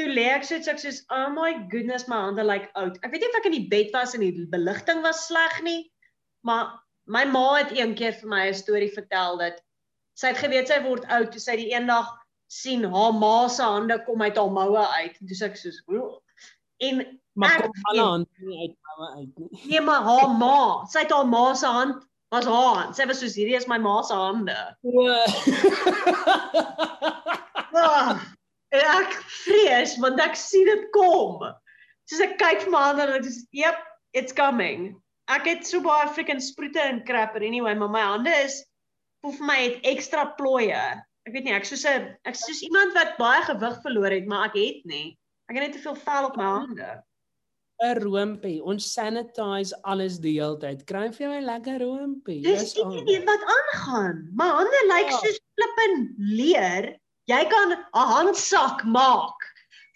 [0.00, 2.96] toe lê ek so ek soos oh my goodness my hande lyk like oud.
[3.04, 5.82] Ek weet nie of ek in die bed was en die beligting was sleg nie,
[6.48, 6.72] maar
[7.12, 9.60] my ma het eendag vir my 'n storie vertel dat
[10.16, 12.08] sy het geweet sy word oud toe sy die eendag
[12.52, 15.82] sien haar ma se hande kom uit haar moue uit en toe sê ek soos.
[16.88, 17.02] En
[17.34, 19.60] Maar ek kom alle hande nie uit my uit nie.
[19.70, 20.56] nee maar haar ma
[20.92, 22.02] sy het haar ma se hand
[22.34, 24.56] was haar hand sy was soos hierdie is my ma se hande
[27.72, 28.20] Ah,
[28.76, 29.14] en ek
[29.44, 31.40] vrees want ek sien dit kom.
[32.10, 33.78] Soos ek kyk vir my hande en dit is yep,
[34.12, 34.90] it's coming.
[35.32, 38.58] Ek het so baie freaking sproete en crapper anyway, maar my hande is
[39.24, 40.82] voel vir my het ekstra plooie.
[41.24, 44.50] Ek weet nie, ek soos 'n ek soos iemand wat baie gewig verloor het, maar
[44.50, 45.16] ek het nie.
[45.52, 46.90] Ek het net te veel vel op my hande.
[47.82, 48.62] 'n Roompie.
[48.64, 50.84] Ons sanitize alles die hele tyd.
[50.88, 52.40] Kry vir jou 'n lekker roompie.
[52.42, 54.28] Dis nie wat aangaan.
[54.32, 55.18] My hande lyk Ja.
[55.18, 56.96] soos flippin leer.
[57.28, 59.36] Jy kan 'n handsak maak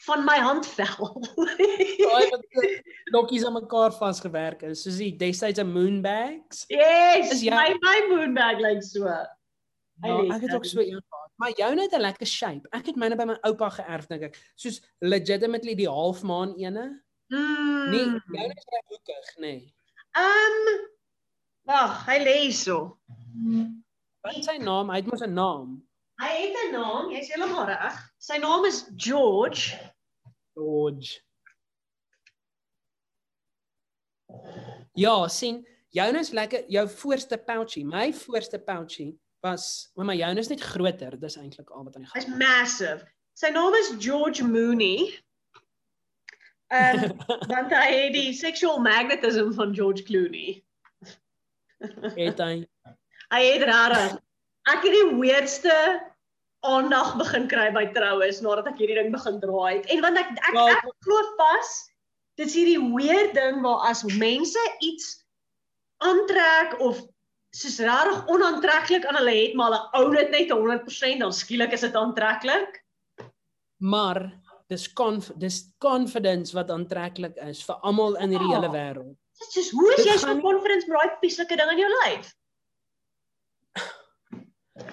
[0.07, 1.23] van my handvel.
[1.37, 2.83] Daai wat die
[3.15, 6.67] lokkies aan mekaar vasgewerk is, soos die destyds 'n moon bags.
[6.69, 9.05] yes, Is jy- my my moonbag lyk so.
[10.03, 11.26] Hy Ja, lê ek het ook so een gehad.
[11.37, 12.69] Maar joune het 'n lekker shape.
[12.71, 14.53] Ek het myne by my oupa geërf dink ek.
[14.55, 17.03] Soos legitimately die halfmaan ene.
[17.29, 17.91] Mm.
[17.91, 19.41] Nee, joune is reg hoekig, nê.
[19.41, 19.75] Nee.
[20.17, 20.89] Um
[21.67, 23.01] Wag, hy lê hierso.
[24.23, 24.91] Wat is sy naam?
[24.91, 25.83] Hy het mos 'n naam.
[26.23, 27.97] Hy het 'n naam, jy's heeltemal reg.
[28.19, 29.93] Sy naam is George.
[30.55, 31.21] George.
[34.95, 36.65] Ja, sien, joune is lekker.
[36.71, 39.67] Jou voorste pouchie, my voorste pouchie was,
[39.97, 41.15] my joune is net groter.
[41.21, 42.39] Dis eintlik al wat aan die Hy's gang.
[42.41, 43.07] massive.
[43.37, 45.13] Sy naam is George Mooney.
[46.75, 47.13] Um
[47.53, 50.63] want hy het die sexual magnetism van George Clooney.
[52.17, 52.55] Het hy
[53.35, 54.17] Hy het rarig.
[54.71, 55.75] Ek het die weirdste
[56.67, 59.87] aandag begin kry by troues nadat ek hierdie ding begin dra het.
[59.95, 61.75] En want ek ek, Wel- ek glo vas
[62.41, 65.13] dis hierdie weird ding waar as mense iets
[66.05, 66.99] aantrek of
[67.55, 71.81] soos rarig onaantreklik aan hulle het, maar hulle hou dit net 100% dan skielik is
[71.81, 72.83] dit aantreklik.
[73.79, 74.33] maar
[74.69, 78.61] dis conf, dis confidence wat aantreklik is vir almal in hierdie Ja.
[78.61, 79.17] hele wêreld.
[79.39, 82.35] Dit soos hoe is jy so nie- confident met daai pieslike ding in jou lyf?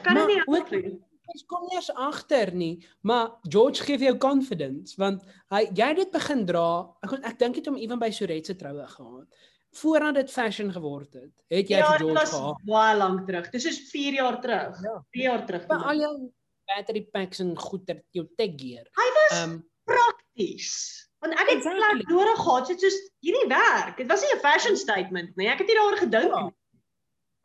[0.04, 1.02] Kan nie ook- ook
[1.34, 5.88] Ons kom nie eens agter nie, maar George gee vir jou confidence want hy jy
[5.88, 6.94] het dit begin dra.
[7.02, 9.28] Ek ek dink dit om ewen by Soret se troue gehad.
[9.74, 12.58] Voordat dit fashion geword het, het jy Ja, vir dit George was gehad.
[12.66, 13.50] baie lank terug.
[13.52, 14.82] Dis soos 4 jaar terug.
[14.84, 15.06] Ja.
[15.12, 15.66] 3 jaar terug.
[15.68, 16.32] By al jou
[16.68, 18.86] battery packs en goeder jou tech gear.
[18.96, 19.56] Hy was um,
[19.86, 21.10] prakties.
[21.20, 21.90] Want ek het Exactly.
[22.04, 23.98] plek nodig gehad, dit soos hierdie werk.
[23.98, 25.48] Dit was nie 'n fashion statement nie.
[25.48, 26.44] Ek het nie daaroor gedink Ja.
[26.44, 26.54] nie.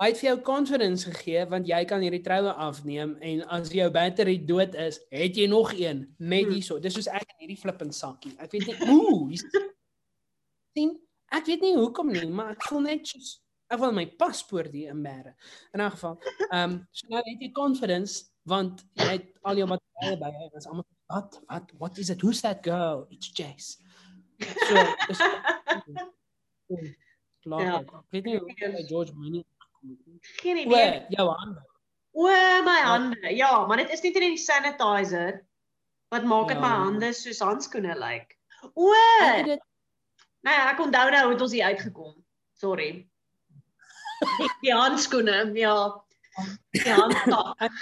[0.00, 3.90] hy het vir jou confidence gegee want jy kan hierdie troue afneem en as jou
[3.90, 6.52] battery dood is, het jy nog een net Hmm.
[6.54, 6.78] hierso.
[6.80, 8.36] Dis soos ek in hierdie flippend sakkie.
[8.38, 9.42] Ek weet nie ooh, hier's
[10.76, 11.00] sien,
[11.32, 13.38] ek weet nie hoekom nie, maar ek voel net soos
[13.70, 15.34] ek wil my paspoort hier inbere.
[15.74, 16.16] In 'n geval,
[16.50, 20.44] ehm um, so nou het jy confidence want jy het al jou materiale by jou
[20.50, 22.22] en is almal wat wat what is it?
[22.22, 23.06] Who's that girl?
[23.10, 23.76] It's Jace.
[24.38, 24.74] So,
[25.08, 25.18] dis
[27.44, 27.60] klaar.
[27.64, 27.78] Ja.
[27.80, 30.18] Ek weet nie hoe by George Mooney gekom het nie.
[30.42, 31.04] Geen idee.
[31.16, 31.62] jou hande.
[32.18, 32.24] O,
[32.66, 33.34] my hande.
[33.36, 35.44] Ja, maar dit is nie net die sanitizer
[36.08, 36.62] wat maak dit Ja.
[36.64, 38.36] my hande soos handskoene lyk.
[38.74, 38.92] O,
[40.38, 42.12] Dit nee, ek onthou nou hoe het ons hier uitgekom.
[42.58, 42.90] Sorry.
[44.18, 45.74] Die, die handskoene, ja.
[46.74, 47.78] Die handsak.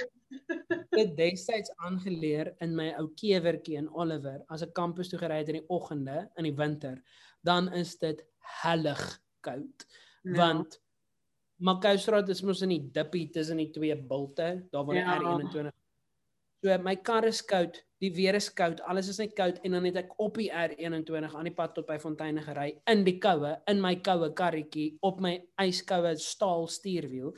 [0.96, 5.52] dit destyds aangeleer in my ou kewertjie in Oliver as ek kampus toe gery het
[5.52, 6.96] in die oggende in die winter,
[7.46, 8.24] dan is dit
[8.62, 9.02] hellig
[9.46, 9.86] koud.
[10.24, 10.34] Ja.
[10.40, 10.80] Want
[11.56, 15.18] Makoustraat is mos in die dippie tussen die twee bulte, daar waar die Ja.
[15.20, 15.70] R21.
[16.64, 19.86] So my kar is koud, die weer is koud, alles is net koud en dan
[19.88, 23.54] het ek op die R21 aan die pad tot by Fonteine gery in die koue,
[23.70, 27.32] in my koue karretjie op my yskoue staal stuurwiel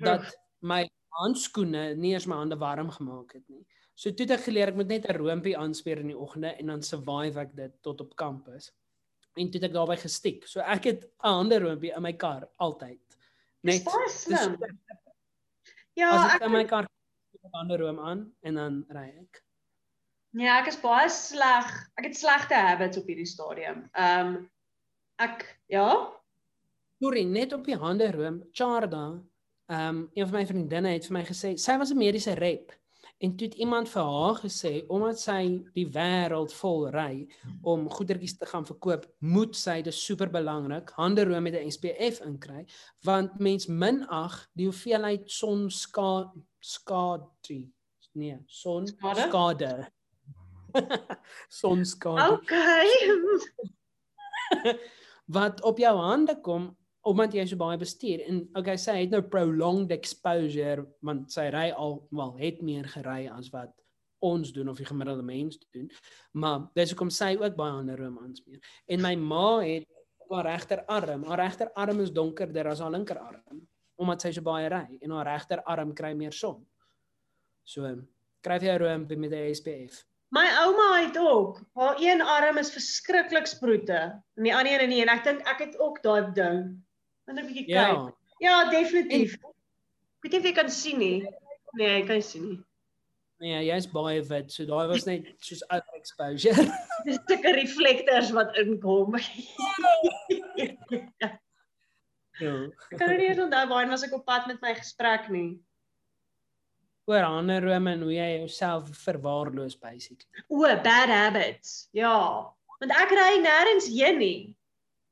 [0.00, 0.24] dat
[0.64, 0.86] my
[1.20, 3.64] handskoene nie eens my hande warm gemaak het nie.
[3.94, 6.72] So toe het ek geleer ek moet net 'n roompie aanspeer in die oggende en
[6.72, 8.72] dan survive ek dit tot op kampus.
[9.36, 10.46] En toe het ek daarbey gestiek.
[10.46, 13.00] So ek het 'n hande roompie in my kar altyd.
[13.62, 14.56] Net slim.
[15.94, 19.44] Ja, as ek ek in my kar 'n hande room aan en dan ry ek.
[20.38, 21.70] Ja, ek is baie sleg.
[21.98, 23.84] Ek het slegte habits op hierdie stadium.
[23.92, 24.50] Ehm um,
[25.20, 25.88] ek ja,
[27.00, 29.20] Sorry, net op die hande room, Charda,
[29.68, 32.80] ehm um, een van my vriendinne het vir my gesê sy was 'n mediese rep
[33.20, 35.40] En toe het iemand vir haar gesê omdat sy
[35.76, 37.26] die wêreld vol ry
[37.68, 42.22] om goedertjies te gaan verkoop, moet sy dit super belangrik hande room met 'n SPF
[42.24, 42.64] inkry
[43.04, 47.60] want mens minag die hoeveelheid sonska skade
[48.12, 49.20] nee, son Skade?
[49.28, 49.92] skade.
[51.60, 52.88] sonskade Okay.
[55.36, 59.22] wat op jou hande kom omdat jy so baie bestuur en okay sy het nou
[59.22, 63.72] prolonged exposure want sy ry al wel het meer gery as wat
[64.20, 65.88] ons doen of die gemiddelde mens doen
[66.36, 69.88] maar dis hoekom sy ook baie ander romans meer en my ma het
[70.30, 73.64] haar regterarm haar regterarm is donkerder as haar linkerarm
[74.00, 76.62] omdat sy so baie ry en haar regterarm kry meer son.
[77.68, 77.84] So
[78.40, 81.60] kry jy 'n rompie met 'n SPF My ouma het ook.
[81.74, 83.98] Haar een arm is verskriklik sproete
[84.36, 86.78] en die ander een nie en ek dink ek het ook daai ding.
[87.30, 87.74] 'n bietjie kyk.
[87.74, 89.34] ja Ja, definitief.
[89.34, 91.18] Ek weet nie of jy kan sien nie.
[91.76, 92.60] Nee, ek kan sien nie.
[93.40, 96.64] nee jy's baie wit so daai was net soos overexposure
[97.06, 99.16] Dis sulke reflektors wat inkom.
[101.20, 101.30] ja
[102.40, 105.58] Ek kan nie eens onthou waar was ek op pad met my gesprek nie.
[107.10, 111.88] Oor hande rome en hoe jy jouself verwaarloos basically O, bad habits.
[111.96, 112.14] Ja,
[112.80, 114.40] want ek ry nêrens heen nie.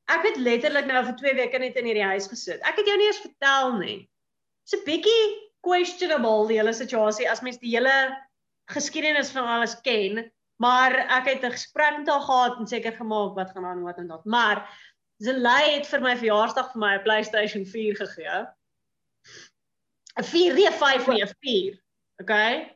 [0.08, 2.62] Ek het letterlik nou vir 2 weke net in hierdie huis gesit.
[2.64, 3.98] Ek het jou nie eens vertel nie.
[4.64, 5.22] Dit's 'n bietjie
[5.66, 7.94] questionable die hele situasie as mens die hele
[8.72, 10.30] geskiedenis van alles ken,
[10.60, 13.98] maar ek het 'n gesprek met haar gehad en seker gemaak wat gaan aan wat
[13.98, 14.24] en dat.
[14.24, 14.64] Maar
[15.18, 18.46] Zelay het vir my verjaarsdag vir my 'n PlayStation 4 gegee.
[20.18, 21.78] 'n 4, nie 'n 5 nie, 'n 4.
[22.22, 22.66] Okay?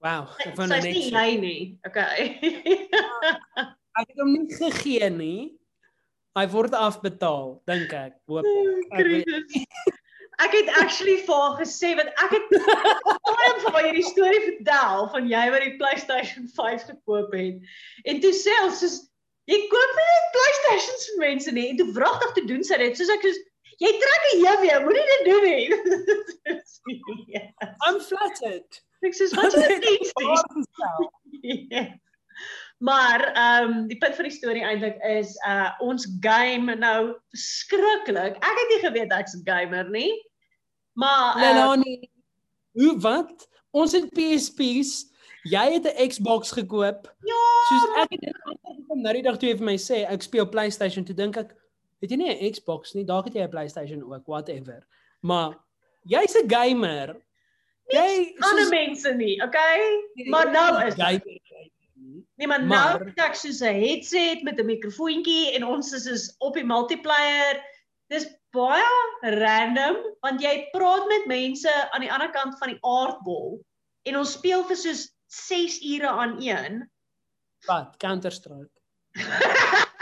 [0.00, 1.62] wow ek wou Sy nou net sê, jy nie.
[1.86, 2.28] Okay.
[4.00, 5.40] ek het hom nie gegee nie
[6.38, 9.66] hy word afbetaal dink ek hoop Ek weet- Christus.
[10.40, 15.02] Ek het actually vir haar gesê want ek het baie vir haar hierdie storie vertel
[15.12, 17.58] van jy wat die PlayStation 5 gekoop het.
[18.08, 18.96] En toe sê ons soos
[19.50, 23.12] jy koop nie PlayStations vir mense nie en toe wragtig te doen sy dit soos
[23.18, 23.42] ek soos
[23.80, 25.66] jy trek 'n juwee, moenie dit doen nie.
[27.34, 27.44] Ja.
[27.86, 30.08] I'm flattered Ek sê wat jy dink.
[30.12, 31.10] Gestel.
[31.72, 31.84] Ja.
[32.84, 38.36] Maar ehm um, die punt van die storie eintlik is uh ons game nou verskriklik.
[38.40, 40.12] Ek het nie geweet ek's 'n gamer nie.
[40.92, 42.10] Maar uh, Lelani
[42.80, 45.08] hoe wat ons het PSP's
[45.48, 49.56] jy het 'n Xbox gekoop ja, soos ek het agtergekom nou die dag toe jy
[49.56, 51.56] vir my sê ek speel PlayStation toe dink ek
[52.00, 54.86] het jy nie 'n Xbox nie dalk het jy 'n PlayStation ook whatever
[55.22, 55.58] maar
[56.04, 57.16] jy's 'n gamer
[57.90, 59.80] jy ander mense nie, okay?
[60.30, 61.40] Maar nou is gamer
[62.40, 66.06] nee, maar, maar- nou het ek soos 'n headset met 'n mikrofoontjie en ons is
[66.06, 67.60] is op die multiplayer.
[68.08, 73.60] Dis baie random want jy praat met mense aan die ander kant van die aardbol
[74.02, 76.90] en ons speel vir soos 6 ure aan een.
[77.66, 78.32] wat Counter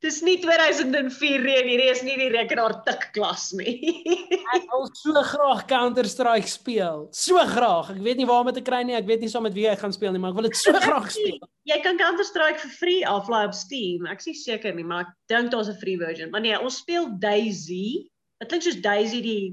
[0.00, 3.74] Dis nie 2004 nie, en hierdie is nie die rekenaar tik klas nie.
[4.56, 8.60] ek wil so graag Counter Strike speel so graag ek weet nie waar om dit
[8.60, 10.40] te kry nie ek weet nie saam met wie ek gaan speel nie maar ek
[10.40, 11.38] wil dit so graag speel
[11.68, 14.06] Jy kan Counter Strike vir free aflaai op Steam.
[14.10, 16.30] Ek is nie seker nie, maar ek dink daar's 'n free version.
[16.32, 18.08] Maar nee, ons speel Daisy.
[18.40, 19.44] Dit klink soos Daisy die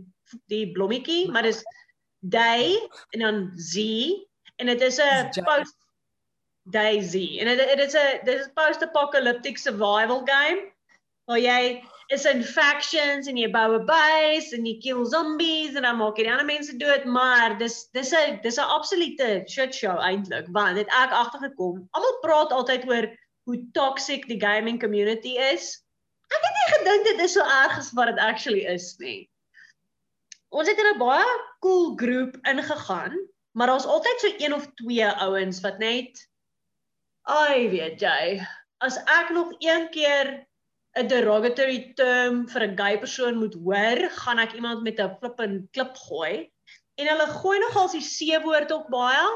[0.50, 1.62] die blommetjie, maar dis
[2.22, 2.74] Day
[3.14, 3.78] en dan Z
[4.58, 5.76] en dit is 'n post
[6.72, 7.40] Daisy.
[7.40, 10.72] En dit dit is 'n dit is post-apocalyptic survival game
[11.28, 15.84] waar jy is in factions en jy bou 'n base en jy kill zombies en
[15.84, 19.76] dan maak jy die ander mense dood, maar dis dis 'n dis 'n absolute shit
[19.76, 21.88] show eintlik, want dit ek agtergekom.
[21.92, 23.08] Almal praat altyd oor
[23.48, 25.84] hoe toxic die gaming community is.
[26.32, 29.30] Ek het nie gedink dit is so erg as wat dit actually is nie.
[30.52, 31.28] Ons het in 'n baie
[31.60, 33.20] cool groep ingegaan,
[33.52, 36.28] maar daar's altyd so een of twee ouens wat net
[37.28, 38.40] ai weet jy,
[38.84, 40.48] as ek nog een keer
[40.98, 45.68] 'n derogatory term vir 'n gay persoon moet hoor, gaan ek iemand met 'n flippin
[45.72, 46.52] klip gooi.
[46.98, 49.28] En hulle gooi nogals die C-woord ook baie.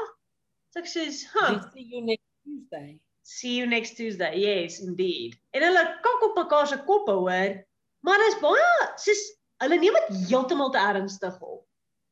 [0.72, 5.38] So ek sê, "Huh, see you next Tuesday see you next Tuesday." Yes, indeed.
[5.50, 7.66] En hulle kak op mekaar se koppe, hoor.
[8.00, 9.22] Maar dis baie soos
[9.62, 11.66] hulle neem dit heeltemal te ernstig op.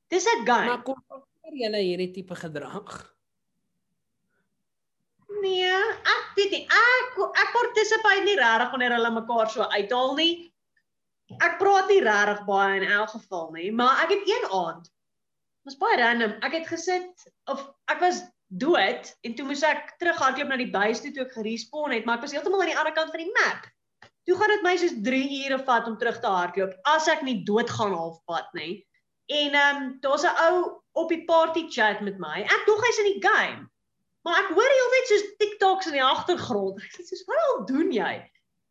[0.09, 0.67] Dis 'n guy.
[0.67, 1.03] maar kom
[1.43, 3.17] jy hierdie tipe gedrag
[5.41, 5.73] Nee,
[6.15, 6.65] ek weet nie.
[6.69, 10.33] Ek ek participate nie regtig wanneer hulle mekaar so uithaal nie.
[11.39, 14.91] Ek praat nie regtig baie in elk geval nie, maar ek het een aand.
[15.69, 16.37] Was baie random.
[16.47, 21.05] Ek het gesit of ek was dood en toe moes ek terughardloop na die base
[21.05, 23.35] toe toe ek gerespawn het, maar ek was heeltemal aan die ander kant van die
[23.39, 23.69] map.
[24.27, 27.41] Toe gaan dit my soos 3 ure vat om terug te hardloop as ek nie
[27.47, 28.81] doodgaan halfpad nie.
[29.31, 30.57] En ehm um, daar's 'n ou
[30.99, 32.43] op die party chat met my.
[32.43, 33.71] Ek dog hy's in die game.
[34.27, 36.83] Maar ek hoor heeltyd soos TikToks in die agtergrond.
[36.85, 38.13] Ek sê soos wat al doen jy?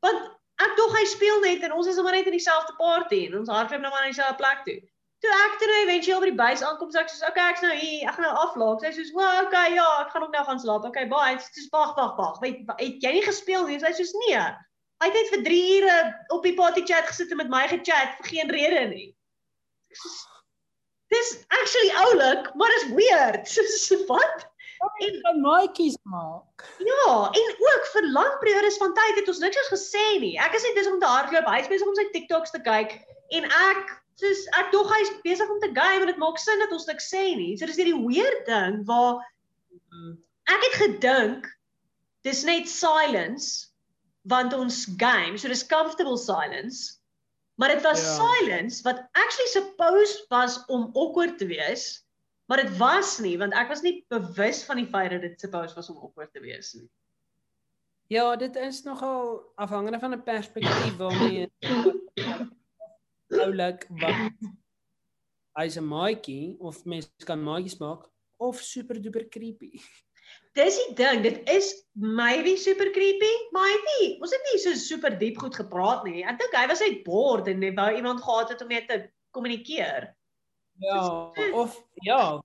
[0.06, 0.30] Want
[0.62, 3.52] ek dog hy speel net en ons is maar net in dieselfde party en ons
[3.52, 4.80] hardloop nou maar na dieselfde plek toe.
[5.20, 7.74] Toe ek toe nou eventueel by die base aankom, sê ek soos okay, ek's nou
[7.76, 8.80] hier, ek gaan nou aflaak.
[8.84, 10.86] Sy sê soos, "Well, okay, ja, ek gaan ook nou gaan slaap.
[10.88, 12.40] Okay, bye." Sy sê, "Wag, wag, wag.
[12.44, 14.46] Weet het jy nie gespeel nie?" Sy sê soos, "Nee."
[15.00, 15.98] Hy het vir 3 ure
[16.36, 19.16] op die party chat gesit en met my gechat vir geen rede nie.
[21.10, 23.48] Dis actually oulik, maar is weird.
[23.54, 24.49] Soos wat?
[24.80, 26.64] En dan maatjies maak.
[26.84, 30.36] Ja, en ook vir lang periodes van tyd het ons niks eens gesê nie.
[30.40, 32.96] Ek is net besig om te hardloop, hy is besig om sy TikToks te kyk
[33.36, 36.76] en ek soos ek dog hy's besig om te game en dit maak sin dat
[36.76, 37.56] ons niks sê nie.
[37.60, 39.20] So dis hierdie weird ding waar
[40.50, 41.50] ek het gedink
[42.28, 43.70] dis net silence
[44.30, 47.00] want ons game, so dis comfortable silence.
[47.60, 48.16] Maar dit was ja.
[48.20, 52.04] silence wat actually supposed was om awkward te wees,
[52.50, 55.78] maar dit was nie want ek was nie bewus van die feit dat dit supposed
[55.78, 56.90] was om awkward te wees nie.
[58.10, 61.52] Ja, dit is nogal afhangende van 'n perspektief waarmee
[63.46, 64.34] oulik wat
[65.60, 69.82] hy's 'n maatjie of mense kan maatjies maak of super duper creepy.
[70.58, 74.18] Dis die ding, dit is maybe super creepy, maar nie.
[74.22, 76.24] Ons het nie so super diep goed gepraat nie.
[76.24, 79.02] Ek dink hy was net bored en hy wou iemand gehad het om mee te
[79.36, 80.10] kommunikeer.
[80.80, 81.76] Ja, of
[82.06, 82.42] ja,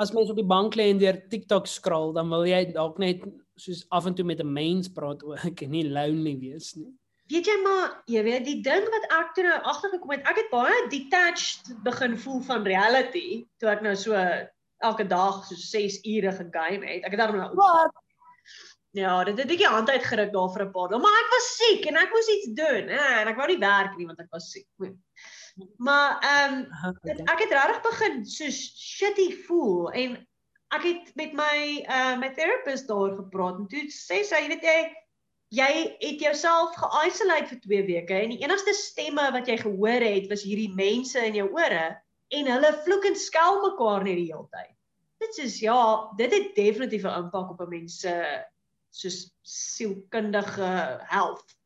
[0.00, 3.22] as mens op die bank lê en deur TikTok scroll, dan wil jy dalk net
[3.60, 6.90] soos af en toe met 'n mens praat ook en nie lonely wees nie.
[7.30, 10.50] Weet jy maar, jy weet die ding wat ek toe nou agtergekom het, ek het
[10.50, 14.14] baie detached begin voel van reality toe ek nou so
[14.82, 17.04] elke dag so 6 ure gegame het.
[17.04, 17.92] Ek het daarom nou Wat?
[18.98, 21.56] Ja, dit het 'n bietjie hand uitgeruk daar vir 'n paar dae, maar ek was
[21.56, 24.32] siek en ek moes iets doen, hè, en ek wou nie werk nie want ek
[24.32, 24.66] was siek.
[25.76, 26.54] Maar ehm
[26.86, 30.16] um, ek het regtig begin so shitty voel en
[30.76, 34.66] ek het met my uh my therapist daar gepraat en toe sê sy, jy weet
[34.68, 34.80] jy
[35.50, 40.28] jy het jouself ge-isolate vir 2 weke en die enigste stemme wat jy gehoor het
[40.30, 41.86] was hierdie mense in jou ore
[42.38, 44.76] en hulle vloek en skel mekaar net die hele tyd.
[45.20, 45.80] Dit is ja,
[46.16, 48.14] dit het definitief 'n impak op 'n mens se
[48.90, 50.70] soos sielkundige
[51.10, 51.56] health.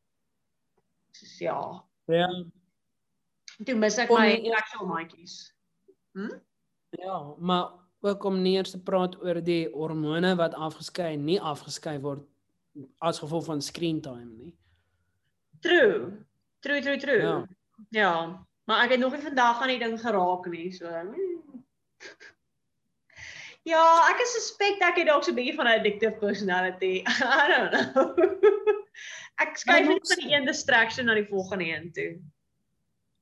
[1.12, 1.84] Soos ja.
[2.06, 2.28] Ja.
[3.62, 5.38] Toe mis ek my actual maatjies.
[6.18, 6.38] Hm?
[6.98, 7.70] Ja, maar
[8.04, 12.26] ook om nie eers te praat oor die hormone wat afgeskei en nie afgeskei word
[12.98, 14.52] as gevolg van screen time nie.
[15.64, 16.10] True.
[16.60, 17.22] True, true, true.
[17.22, 17.46] Ja.
[17.88, 18.12] ja.
[18.64, 20.88] Maar ek het nog nie vandag aan die ding geraak nie, so.
[20.88, 21.64] Hmm.
[23.64, 23.80] Ja,
[24.10, 27.00] ek is suspek ek het dalk so 'n bietjie van 'n addictive personality.
[27.44, 28.12] I don't know.
[29.44, 32.10] ek skuif net van die een distraction na die volgende een toe.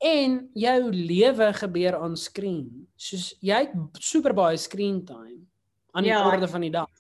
[0.03, 2.89] En jou lewe gebeur on screen.
[2.99, 5.45] Soos jy het super baie screen time
[5.93, 6.91] aan die ja, orde van die dag.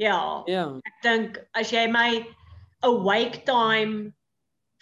[0.00, 0.42] Ja.
[0.48, 0.66] Ja.
[0.88, 2.24] Ek dink as jy my
[2.86, 4.14] awake time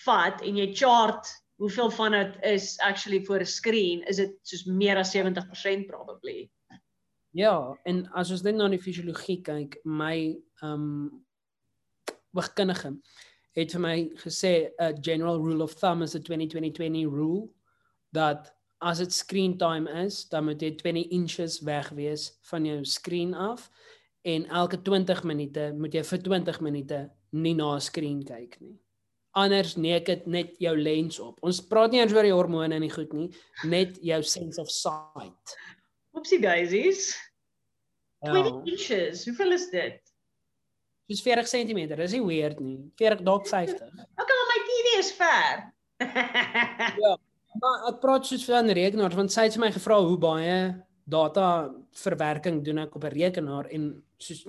[0.07, 1.29] vat en jy chart
[1.63, 6.51] hoeveel van dit is actually voor 'n skerm, is dit soos meer as 70% probably.
[7.31, 11.25] Ja, en as ons net na die fisiologie kyk, my ehm um,
[12.33, 12.97] wigkundige
[13.57, 17.49] het vir my gesê 'n general rule of thumb is a 20-20-20 rule
[18.13, 22.85] dat as dit screen time is, dan moet jy 20 inches weg wees van jou
[22.85, 23.71] skerm af
[24.23, 28.79] en elke 20 minute moet jy vir 20 minute nie na 'n skerm kyk nie.
[29.35, 31.39] Anders neek dit net jou lens op.
[31.43, 33.31] Ons praat nie eers oor die hormone en die goed nie,
[33.65, 35.57] net jou sense of sight.
[36.13, 37.17] Oopsie daisies.
[38.27, 38.63] 20 ja.
[38.73, 39.25] inches.
[39.25, 40.02] Hoeveel is dit?
[41.13, 41.83] Dis 40 cm.
[41.99, 42.79] Dis nie weird nie.
[43.01, 43.93] 40 dalk 50.
[44.17, 45.61] Okay, maar my TV is ver.
[47.05, 47.17] ja.
[47.61, 50.55] Maar ek praat soos van rekenaar want sy het my gevra hoe baie
[51.13, 51.47] data
[52.01, 54.47] verwerking doen ek op 'n rekenaar en soos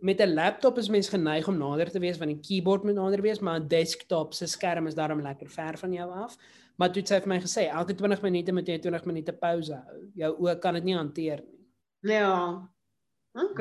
[0.00, 3.22] met 'n laptop is mens geneig om nader te wees want die keyboard moet nader
[3.22, 6.36] wees, maar 'n desktop se skerm is daarom lekker ver van jou af.
[6.76, 9.74] Maar toe het sy vir my gesê elke 20 minute moet jy 20 minute pause
[9.74, 9.98] hou.
[10.14, 11.66] Jou oë kan dit nie hanteer nie.
[12.00, 12.68] Ja.
[13.34, 13.60] OK.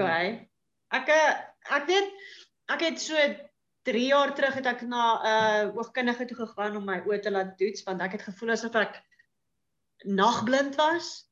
[0.92, 1.08] Ek
[1.74, 2.10] ek het
[2.74, 3.18] ek het so
[3.86, 5.26] 3 jaar terug het ek na 'n
[5.70, 8.76] uh, oogkundige toe gegaan om my oë te laat toets want ek het gevoel asof
[8.76, 9.02] ek
[10.04, 11.30] nagblind was.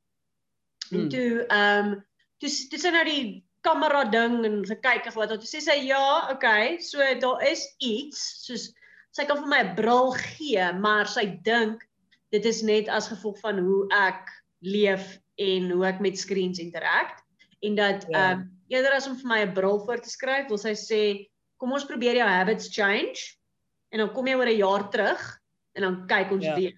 [0.92, 1.10] En hmm.
[1.10, 2.06] toe ehm um,
[2.38, 3.26] toe toe sy nou die
[3.64, 8.46] kamera ding en gekyk of wat toe sê sy ja, okay, so daar is iets
[8.46, 8.70] soos
[9.14, 11.82] sy kan vir my 'n bril gee, maar sy dink
[12.34, 14.30] dit is net as gevolg van hoe ek
[14.60, 17.24] leef en hoe ek met skerms interact
[17.62, 18.18] en dat ja.
[18.18, 18.32] ehm ja.
[18.32, 21.02] um, eerder as om vir my 'n bril voor te skryf, wil sy sê
[21.62, 23.38] kom ons probeer jou habits change
[23.94, 25.22] en dan kom jy oor 'n jaar terug
[25.76, 26.56] en dan kyk ons Ja.
[26.56, 26.74] weer.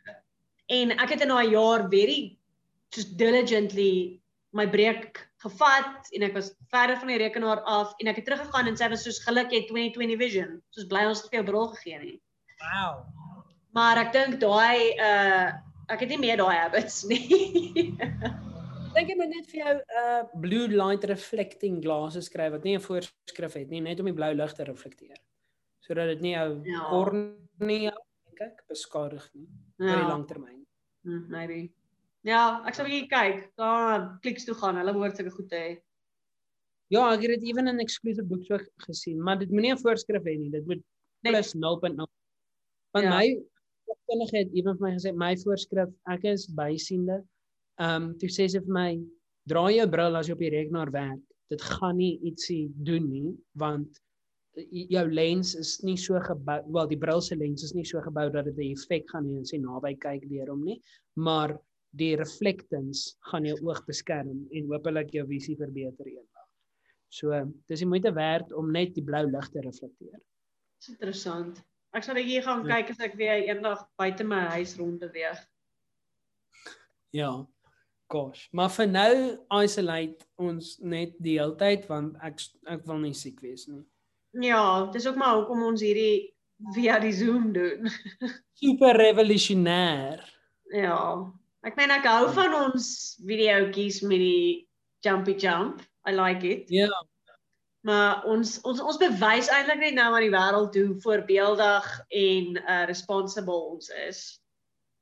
[0.69, 2.37] En ek het in daai jaar very
[2.91, 4.19] just diligently
[4.53, 8.67] my breek gevat en ek was verder van die rekenaar af en ek het teruggegaan
[8.67, 10.61] en sê was soos geluk jy het 2020 vision.
[10.71, 12.21] Soos bly ons het vir jou bril gegee nie.
[12.61, 13.05] Wow.
[13.73, 15.51] Maar ek dink daai uh
[15.89, 17.93] ek het nie meer daai habits nie.
[18.95, 22.75] Dink jy moet net vir jou 'n uh, blue light reflecting glasses kry wat nie
[22.77, 25.17] 'n voorskrif het nie, net om die blou lig te reflekteer.
[25.81, 26.89] Sodat dit nie jou Ja.
[26.89, 27.91] kornea
[28.25, 29.47] dink ek beskadig nie
[29.79, 30.07] die Ja.
[30.07, 30.65] lang termyn.
[31.03, 31.69] Hmm, maybe.
[32.23, 33.55] Ja, ek sal 'n bietjie kyk.
[33.57, 34.75] Daar kliks toe gaan.
[34.77, 35.81] Hulle behoort sulke goed te hê.
[36.89, 40.23] Ja, ek het dit ewen in exclusive boek so gesien, maar dit moenie 'n voorskrif
[40.23, 40.49] hê nie.
[40.51, 40.81] Dit moet
[41.23, 41.33] Nee.
[41.33, 42.07] plus 0.0.
[42.93, 43.17] Want Ja.
[43.17, 43.43] my
[44.07, 47.25] kundige het ewen vir my gesê my voorskrif, ek is bysiende.
[47.79, 48.89] Ehm um, toe sê sy vir my,
[49.47, 51.21] dra jou bril as jy op die rekenaar werk.
[51.51, 53.99] Dit gaan nie ietsie doen nie, want
[54.55, 57.99] j- jou lens is nie so gebou, wel die bril se lens is nie so
[58.01, 60.81] gebou dat dit 'n effek gaan hê as jy naby kyk deur hom nie,
[61.17, 61.59] maar
[61.93, 66.47] die reflectance gaan jou oog beskerm en hopelik jou visie verbeter eendag.
[67.09, 67.29] So,
[67.67, 70.19] dis die moeite werd om net die blou lig te reflekteer.
[70.79, 71.61] Dis interessant.
[71.93, 72.75] Ek sal bietjie gaan Ja.
[72.81, 75.39] kyk as ek weer eendag buite my huis rond beweeg.
[77.13, 77.45] Ja.
[78.13, 79.13] Gosh, maar vir nou
[79.63, 83.81] isolate ons net die hele tyd want ek ek wil nie siek wees nie.
[84.45, 86.35] Ja, dis ook maar hoekom ons hierdie
[86.75, 87.89] via die Zoom doen.
[88.61, 90.21] Super revolutionêr.
[90.75, 90.99] Ja.
[91.65, 94.45] Ek meen ek hou van ons videoetjies met die
[95.05, 95.81] jumpy jump.
[96.05, 96.69] I like it.
[96.69, 96.91] Ja,
[97.85, 102.79] Maar ons ons ons bewys eintlik net nou aan die wêreld hoe voorbeeldig en uh
[102.89, 104.21] responsible ons is.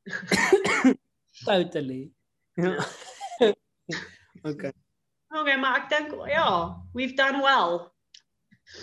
[1.48, 2.12] totally.
[2.54, 2.86] Ja.
[4.50, 4.74] okay.
[5.34, 7.90] Okay, maar ek dink ja, we've done well.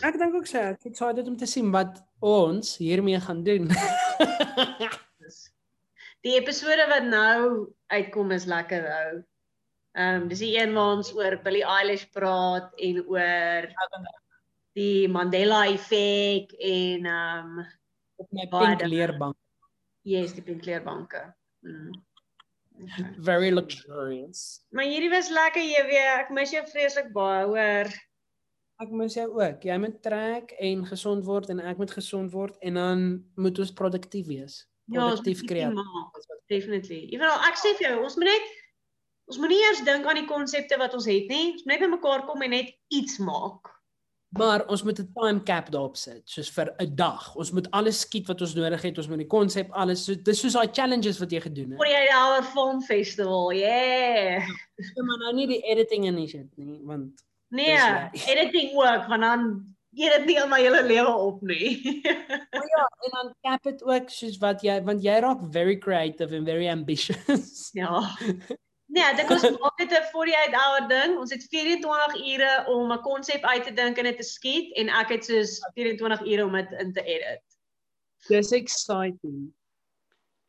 [0.03, 0.59] Ek dink ook so.
[0.59, 3.71] Ek is excited om te sien wat ons hiermee gaan doen.
[6.27, 9.13] Die episode wat nou uitkom is lekker ou.
[9.99, 13.71] Ehm um, dis die een waar ons oor Billie Eilish praat en oor
[14.79, 17.65] die Mandela effek en ehm um,
[18.21, 18.93] op my Baie pink dankie.
[18.93, 19.37] leerbank.
[20.03, 21.25] yes, die pinkleerbanke.
[21.65, 21.97] Mm.
[23.19, 24.61] Very luxurious.
[24.71, 26.13] Maar hierdie was lekker jy weer.
[26.23, 27.91] Ek mis jou vreeslik baie, hoor.
[28.81, 29.65] Ek mis jou ook.
[29.69, 33.03] Jy moet trek en gesond word en ek moet gesond word en dan
[33.37, 34.63] moet ons produktief wees.
[34.91, 36.31] Ja, Produktief ietsie kreatief.
[36.51, 37.03] Definitely.
[37.15, 38.49] Evenal ek sê vir jou, ons moet net
[39.31, 41.53] ons moet nie eers dink aan die konsepte wat ons het nie.
[41.53, 43.71] Ons moet net bymekaar kom en net iets maak.
[44.39, 47.35] Maar ons moet 'n time cap daarop sit, soos vir 'n dag.
[47.37, 48.99] Ons moet alles skiet wat ons nodig het.
[48.99, 51.81] Ons moet die konsep alles so dis soos daai challenges wat jy gedoen het.
[51.81, 53.53] die Hour Film Festival.
[53.53, 54.47] Yeah.
[54.77, 57.67] Ja, maar nou nie die editing en shit nie, want Nee,
[58.13, 58.33] Dis jy.
[58.33, 59.65] editing ook want dan
[59.95, 61.81] gee dit nie aan my hele lewe op nie.
[62.53, 66.37] maar ja, en dan cap dit ook soos wat jy want jy raak very creative
[66.37, 67.71] and very ambitious.
[67.73, 68.01] ja.
[68.91, 71.15] Nee, ek dink ons maak dit 'n 48 hour ding.
[71.23, 74.89] Ons het 24 ure om 'n konsep uit te dink en dit te skiet en
[74.89, 77.43] ek het soos 24 ure om dit in te edit.
[78.29, 79.55] Dis exciting.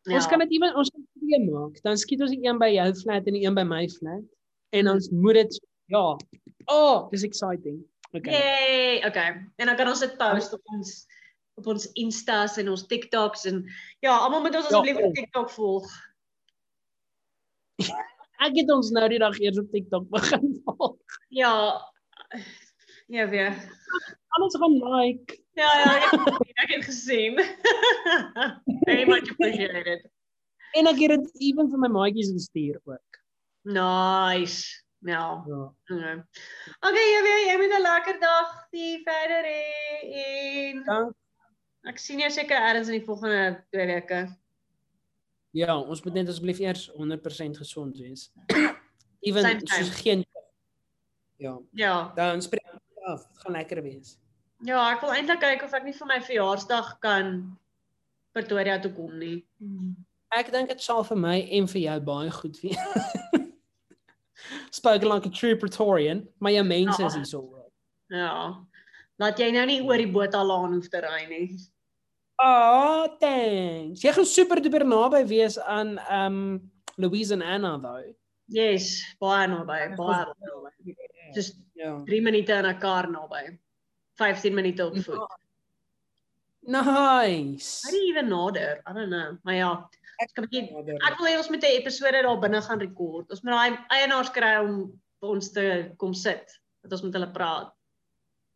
[0.09, 0.15] Ja.
[0.17, 1.77] Ons kan dit ewen ons kan twee maak.
[1.85, 4.25] Dan skiet ons een by jou flat en een by my flat.
[4.73, 5.61] En ons moet dit
[5.93, 6.17] ja.
[6.65, 7.85] Oh, dis exciting.
[8.11, 8.33] Okay.
[8.33, 9.29] Yay, okay.
[9.55, 11.05] En dan kan ons dit post op ons
[11.59, 13.61] op ons Instas en ons TikToks en
[13.99, 15.11] ja, almal moet ons Ja, asseblief op oh.
[15.19, 15.91] TikTok volg.
[18.41, 20.97] Ek het ons nou die dag eers op TikTok begin volg.
[21.29, 21.53] Ja.
[23.11, 23.53] Ja, weer.
[24.37, 25.37] Alles gaan like.
[25.59, 27.37] Ja, ja, ek het, ek het gesien.
[28.87, 30.07] Very much appreciated.
[30.79, 33.19] En ek het dit ewen vir my maatjies gestuur ook.
[33.67, 34.63] Nice.
[35.05, 35.43] Ja.
[35.45, 35.61] Ja.
[35.91, 36.15] Okay.
[36.87, 39.63] Okay, jy weer, jy moet 'n lekker dag die verder hê
[40.23, 41.15] en Dank.
[41.89, 44.21] ek sien jou seker ergens in die volgende 2 weke.
[45.51, 48.29] Ja, ons moet net asseblief eers 100% gesond wees.
[49.27, 50.25] Ewen soos geen
[51.41, 52.11] Ja, Ja.
[52.15, 53.25] dan spreek ek af.
[53.27, 54.17] Dit gaan lekker wees.
[54.63, 57.57] Ja, ek wil eintlik kyk of ek nie vir my verjaarsdag kan
[58.31, 59.41] Pretoria toe kom nie.
[60.37, 62.77] Ek dink dit sal vir my en vir jou baie goed wees.
[64.71, 67.19] Spoken like a true Pretorian, maar jou mense is Ja.
[67.19, 67.41] hierso.
[68.09, 68.65] Ja.
[69.19, 71.57] Laat jy nou nie oor die Bothalaan hoef te ry nie.
[72.41, 74.01] Oh, thanks.
[74.01, 76.37] Jy gaan super duper naby wees aan um
[76.97, 78.07] Louise en Anna though.
[78.51, 80.95] Yes, baie naby, baie naby.
[81.35, 81.97] Just Ja.
[82.05, 83.57] 3 minute in 'n kar naby.
[84.17, 85.29] 15 minute op voet.
[86.61, 87.81] Nice.
[87.83, 88.81] How do you even nader?
[88.85, 89.37] I don't know.
[89.43, 89.71] Maar ja,
[90.21, 90.69] ek kan bietjie
[91.09, 93.29] ek wil hê ons moet 'n episode daar binne gaan rekord.
[93.31, 94.91] Ons moet daai eienaars kry om
[95.21, 96.45] vir ons te kom sit.
[96.83, 97.73] Dat ons met hulle praat.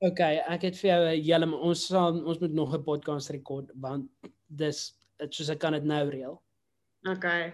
[0.06, 3.72] Okay, ek het vir jou 'n hele ons sal ons moet nog 'n podcast rekord
[3.76, 4.10] want
[4.48, 6.42] dis dit soos ek kan dit nou reël.
[7.10, 7.54] Okay.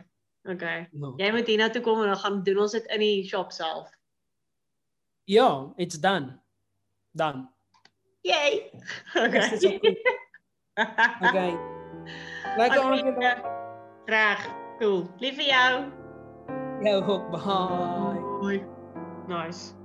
[0.49, 0.89] Okay.
[0.91, 1.13] Ja.
[1.17, 3.89] Jy moet hiernatoe kom en dan gaan doen ons dit in die shop self.
[5.29, 6.39] Ja, it's done.
[7.13, 7.47] Done.
[8.21, 8.71] Yay.
[9.13, 9.79] Goed.
[11.21, 11.57] Okay.
[12.57, 13.43] Lekker Okay, aand.
[14.05, 14.49] Reg.
[14.79, 15.03] Cool.
[15.19, 15.91] Lief vir jou.
[16.81, 17.29] Jou ook.
[17.31, 18.21] Bye.
[18.41, 18.65] Bye.
[19.27, 19.75] Nice.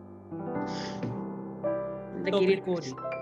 [2.31, 3.16] daquele Sobre.